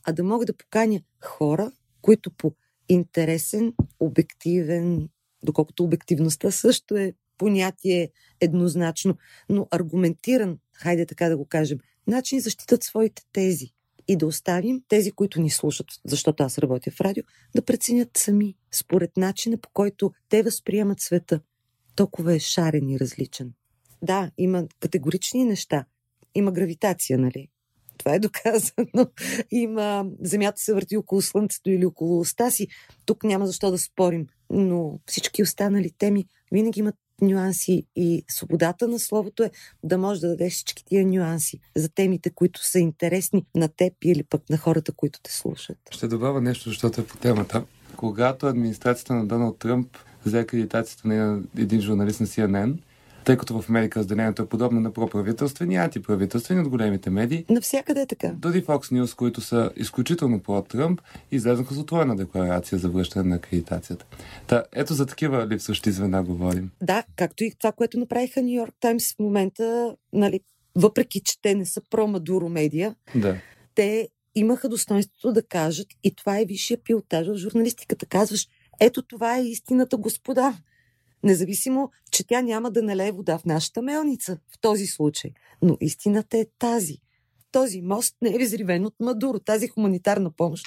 а 0.05 0.13
да 0.13 0.25
мога 0.25 0.47
да 0.47 0.57
поканя 0.57 1.01
хора, 1.25 1.73
които 2.03 2.31
по 2.31 2.53
интересен, 2.89 3.75
обективен, 4.01 5.09
доколкото 5.43 5.85
обективността 5.85 6.51
също 6.51 6.97
е 6.97 7.13
понятие 7.39 8.11
еднозначно, 8.41 9.17
но 9.49 9.69
аргументиран, 9.71 10.59
хайде 10.73 11.07
така 11.07 11.29
да 11.29 11.37
го 11.37 11.47
кажем, 11.47 11.79
начин 12.07 12.41
защитат 12.41 12.83
своите 12.83 13.23
тези 13.33 13.71
и 14.09 14.17
да 14.17 14.27
оставим 14.27 14.83
тези, 14.89 15.13
които 15.13 15.41
ни 15.41 15.51
слушат, 15.51 15.87
защото 16.05 16.43
аз 16.43 16.59
работя 16.59 16.91
в 16.91 17.01
радио, 17.01 17.25
да 17.55 17.65
преценят 17.65 18.11
сами, 18.17 18.55
според 18.73 19.17
начина 19.17 19.59
по 19.59 19.69
който 19.73 20.13
те 20.29 20.43
възприемат 20.43 21.01
света. 21.01 21.41
Толкова 21.97 22.35
е 22.35 22.39
шарен 22.39 22.89
и 22.89 23.01
различен. 23.01 23.53
Да, 24.03 24.31
има 24.39 24.65
категорични 24.81 25.45
неща. 25.45 25.85
Има 26.35 26.53
гравитация, 26.53 27.19
нали? 27.19 27.49
Това 27.99 28.15
е 28.15 28.19
доказано. 28.19 29.07
Има... 29.51 30.07
Земята 30.21 30.63
се 30.63 30.75
върти 30.75 30.97
около 30.97 31.23
Слънцето 31.23 31.71
или 31.71 31.87
около 31.87 32.21
оста 32.21 32.51
си. 32.51 32.69
Тук 33.07 33.25
няма 33.25 33.47
защо 33.47 33.71
да 33.71 33.79
спорим. 33.79 34.27
Но 34.51 34.99
всички 35.07 35.43
останали 35.43 35.91
теми 35.99 36.27
винаги 36.53 36.81
имат 36.81 36.95
нюанси 37.23 37.87
и 37.97 38.25
свободата 38.29 38.89
на 38.89 38.99
словото 38.99 39.43
е 39.43 39.51
да 39.83 39.99
можеш 39.99 40.21
да 40.21 40.29
дадеш 40.29 40.53
всички 40.53 40.85
тия 40.85 41.07
нюанси 41.07 41.61
за 41.77 41.89
темите, 41.89 42.31
които 42.31 42.67
са 42.67 42.79
интересни 42.79 43.47
на 43.55 43.69
теб 43.69 43.93
или 44.03 44.23
пък 44.23 44.51
на 44.51 44.57
хората, 44.59 44.93
които 44.93 45.21
те 45.23 45.33
слушат. 45.33 45.79
Ще 45.91 46.09
добавя 46.09 46.41
нещо, 46.41 46.69
защото 46.69 47.01
е 47.01 47.07
по 47.07 47.17
темата. 47.17 47.65
Когато 47.97 48.47
администрацията 48.47 49.15
на 49.15 49.27
Доналд 49.27 49.59
Тръмп 49.59 49.99
взе 50.27 50.39
акредитацията 50.39 51.09
на 51.09 51.43
един 51.59 51.81
журналист 51.81 52.21
на 52.21 52.27
CNN, 52.27 52.79
тъй 53.25 53.37
като 53.37 53.61
в 53.61 53.71
Америка 53.71 54.01
разделението 54.01 54.43
е 54.43 54.47
подобно 54.47 54.81
на 54.81 54.93
проправителствени 54.93 55.75
и 55.75 55.77
антиправителствени 55.77 56.61
от 56.61 56.69
големите 56.69 57.11
медии. 57.11 57.45
Навсякъде 57.51 58.01
е 58.01 58.07
така. 58.07 58.33
Дори 58.37 58.65
Fox 58.65 58.79
News, 58.79 59.17
които 59.17 59.41
са 59.41 59.71
изключително 59.77 60.41
про-Тръмп, 60.41 61.01
излезнаха 61.31 61.75
с 61.75 61.79
отворена 61.79 62.17
декларация 62.17 62.79
за 62.79 62.89
връщане 62.89 63.29
на 63.29 63.37
акредитацията. 63.37 64.07
Та, 64.47 64.65
ето 64.73 64.95
за 64.95 65.07
такива 65.07 65.47
липсващи 65.47 65.91
звена 65.91 66.23
говорим. 66.23 66.71
Да, 66.83 67.05
както 67.17 67.45
и 67.45 67.53
това, 67.59 67.73
което 67.73 67.99
направиха 67.99 68.43
Нью 68.43 68.55
Йорк 68.55 68.75
Таймс 68.81 69.15
в 69.15 69.19
момента, 69.19 69.97
нали, 70.13 70.41
въпреки, 70.77 71.21
че 71.21 71.43
те 71.43 71.55
не 71.55 71.67
са 71.67 71.81
про-Мадуро 71.91 72.49
медия, 72.49 72.95
да. 73.15 73.37
те 73.75 74.09
имаха 74.35 74.69
достоинството 74.69 75.33
да 75.33 75.43
кажат, 75.43 75.87
и 76.05 76.15
това 76.15 76.39
е 76.39 76.45
висшия 76.45 76.79
пилотаж 76.85 77.27
в 77.27 77.37
журналистиката. 77.37 78.07
Казваш, 78.07 78.49
ето 78.81 79.03
това 79.03 79.37
е 79.37 79.43
истината, 79.43 79.97
господа. 79.97 80.55
Независимо, 81.25 81.91
че 82.11 82.27
тя 82.27 82.43
няма 82.43 82.71
да 82.71 82.83
налее 82.83 83.13
вода 83.13 83.39
в 83.39 83.45
нашата 83.45 83.83
мелница 83.83 84.39
в 84.49 84.61
този 84.61 84.87
случай. 84.87 85.31
Но 85.63 85.77
истината 85.81 86.39
е 86.39 86.47
тази. 86.59 86.99
Този 87.53 87.83
мост 87.83 88.17
не 88.23 88.35
е 88.35 88.39
взривен 88.39 88.87
от 88.87 88.95
Мадуро. 89.01 89.39
Тази 89.39 89.69
хуманитарна 89.69 90.31
помощ 90.31 90.67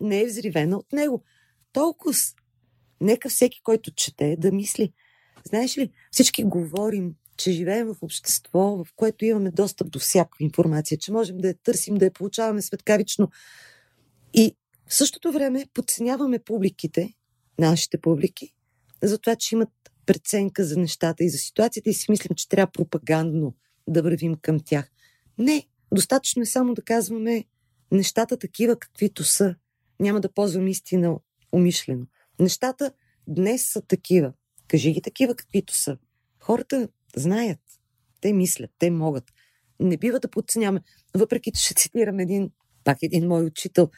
не 0.00 0.20
е 0.20 0.26
взривена 0.26 0.76
от 0.76 0.92
него. 0.92 1.22
Толкова. 1.72 2.14
Нека 3.00 3.28
всеки, 3.28 3.62
който 3.62 3.90
чете, 3.90 4.36
да 4.38 4.52
мисли. 4.52 4.92
Знаеш 5.44 5.78
ли, 5.78 5.90
всички 6.10 6.44
говорим, 6.44 7.14
че 7.36 7.52
живеем 7.52 7.86
в 7.86 8.02
общество, 8.02 8.60
в 8.60 8.86
което 8.96 9.24
имаме 9.24 9.50
достъп 9.50 9.90
до 9.90 9.98
всяка 9.98 10.36
информация, 10.40 10.98
че 10.98 11.12
можем 11.12 11.38
да 11.38 11.48
я 11.48 11.54
търсим, 11.54 11.94
да 11.94 12.04
я 12.04 12.12
получаваме 12.12 12.62
светкавично. 12.62 13.30
И 14.34 14.56
в 14.88 14.94
същото 14.94 15.32
време 15.32 15.66
подценяваме 15.74 16.38
публиките, 16.38 17.14
нашите 17.58 18.00
публики, 18.00 18.54
за 19.02 19.18
това, 19.18 19.36
че 19.36 19.54
имат 19.54 19.68
преценка 20.06 20.64
за 20.64 20.76
нещата 20.76 21.24
и 21.24 21.30
за 21.30 21.38
ситуацията 21.38 21.90
и 21.90 21.94
си 21.94 22.10
мислим, 22.10 22.34
че 22.36 22.48
трябва 22.48 22.72
пропагандно 22.72 23.54
да 23.88 24.02
вървим 24.02 24.34
към 24.42 24.60
тях. 24.60 24.90
Не, 25.38 25.66
достатъчно 25.92 26.42
е 26.42 26.46
само 26.46 26.74
да 26.74 26.82
казваме 26.82 27.44
нещата 27.92 28.36
такива, 28.36 28.78
каквито 28.78 29.24
са. 29.24 29.54
Няма 30.00 30.20
да 30.20 30.32
ползвам 30.32 30.68
истина 30.68 31.18
умишлено. 31.52 32.06
Нещата 32.40 32.92
днес 33.28 33.72
са 33.72 33.82
такива. 33.82 34.32
Кажи 34.68 34.92
ги 34.92 35.02
такива, 35.02 35.34
каквито 35.34 35.76
са. 35.76 35.98
Хората 36.40 36.88
знаят. 37.16 37.60
Те 38.20 38.32
мислят, 38.32 38.70
те 38.78 38.90
могат. 38.90 39.24
Не 39.80 39.96
бива 39.96 40.20
да 40.20 40.30
подценяваме. 40.30 40.80
Въпреки, 41.14 41.52
че 41.52 41.64
ще 41.64 41.74
цитирам 41.74 42.18
един, 42.18 42.50
пак 42.84 42.98
един 43.02 43.28
мой 43.28 43.44
учител, 43.44 43.90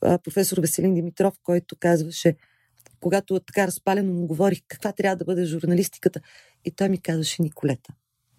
професор 0.00 0.58
Веселин 0.60 0.94
Димитров, 0.94 1.34
който 1.42 1.76
казваше, 1.80 2.36
когато 3.00 3.40
така 3.40 3.66
разпалено 3.66 4.12
му 4.12 4.26
говорих 4.26 4.62
каква 4.68 4.92
трябва 4.92 5.16
да 5.16 5.24
бъде 5.24 5.44
журналистиката, 5.44 6.20
и 6.64 6.70
той 6.70 6.88
ми 6.88 6.98
казваше, 6.98 7.42
Николета, 7.42 7.94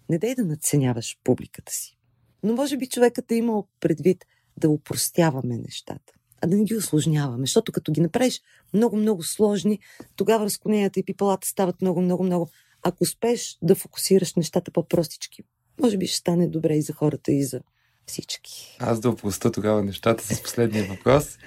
не 0.08 0.18
дай 0.18 0.34
да 0.34 0.44
надценяваш 0.44 1.18
публиката 1.24 1.72
си. 1.72 1.96
Но 2.42 2.54
може 2.54 2.76
би 2.76 2.88
човекът 2.88 3.30
е 3.30 3.34
имал 3.34 3.68
предвид 3.80 4.24
да 4.56 4.70
упростяваме 4.70 5.56
нещата, 5.56 6.12
а 6.40 6.46
да 6.46 6.56
не 6.56 6.64
ги 6.64 6.76
осложняваме, 6.76 7.46
защото 7.46 7.72
като 7.72 7.92
ги 7.92 8.00
направиш 8.00 8.42
много-много 8.74 9.22
сложни, 9.22 9.78
тогава 10.16 10.44
разклоненията 10.44 11.00
и 11.00 11.04
пипалата 11.04 11.48
стават 11.48 11.82
много-много-много. 11.82 12.50
Ако 12.82 13.04
успееш 13.04 13.58
да 13.62 13.74
фокусираш 13.74 14.34
нещата 14.34 14.70
по-простички, 14.70 15.42
може 15.80 15.96
би 15.96 16.06
ще 16.06 16.16
стане 16.16 16.48
добре 16.48 16.76
и 16.76 16.82
за 16.82 16.92
хората, 16.92 17.32
и 17.32 17.44
за 17.44 17.60
всички. 18.06 18.76
Аз 18.80 19.00
да 19.00 19.10
опроста 19.10 19.52
тогава 19.52 19.82
нещата 19.82 20.34
с 20.34 20.42
последния 20.42 20.84
въпрос. 20.84 21.38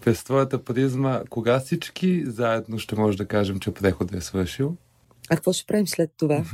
През 0.00 0.24
твоята 0.24 0.64
призма, 0.64 1.22
кога 1.30 1.60
всички 1.60 2.24
заедно 2.26 2.78
ще 2.78 2.96
може 2.96 3.18
да 3.18 3.26
кажем, 3.26 3.60
че 3.60 3.70
преходът 3.70 4.14
е 4.14 4.20
свършил? 4.20 4.76
А 5.30 5.36
какво 5.36 5.52
ще 5.52 5.66
правим 5.66 5.86
след 5.86 6.10
това? 6.16 6.44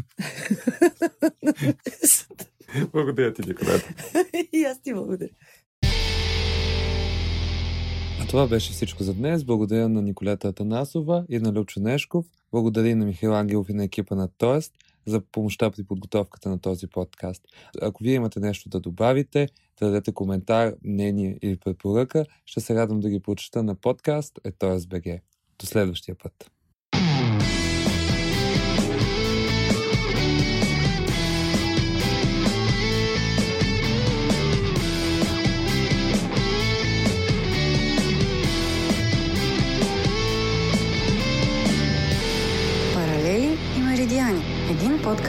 благодаря 2.93 3.33
ти, 3.33 3.43
Николета. 3.49 3.95
И 4.53 4.65
аз 4.65 4.83
ти 4.83 4.95
благодаря. 4.95 5.31
А 8.21 8.27
това 8.27 8.47
беше 8.47 8.73
всичко 8.73 9.03
за 9.03 9.15
днес. 9.15 9.45
Благодаря 9.45 9.89
на 9.89 10.03
Николета 10.03 10.49
Атанасова 10.49 11.25
и 11.29 11.39
на 11.39 11.53
Любчо 11.53 11.81
Нешков. 11.81 12.27
Благодаря 12.53 12.89
и 12.89 12.95
на 12.95 13.05
Михаил 13.05 13.35
Ангелов 13.35 13.69
и 13.69 13.75
на 13.75 13.85
екипа 13.85 14.15
на 14.15 14.29
Тоест 14.39 14.73
за 15.07 15.21
помощта 15.21 15.71
при 15.71 15.85
подготовката 15.85 16.49
на 16.49 16.59
този 16.59 16.87
подкаст. 16.87 17.43
Ако 17.83 18.03
вие 18.03 18.15
имате 18.15 18.41
нещо 18.41 18.69
да 18.69 18.81
добавите, 18.81 19.49
да 19.81 19.87
дадете 19.87 20.13
коментар, 20.13 20.75
мнение 20.85 21.39
или 21.43 21.57
препоръка, 21.57 22.25
ще 22.47 22.61
се 22.61 22.75
радвам 22.75 23.01
да 23.01 23.11
ги 23.11 23.21
прочета 23.21 23.63
на 23.63 23.75
подкаст 23.75 24.39
е 24.45 24.51
БГ. 24.87 25.05
До 25.59 25.67
следващия 25.67 26.15
път. 26.15 26.51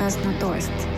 Подкаст 0.05 0.25
на 0.25 0.39
Тоест. 0.39 0.94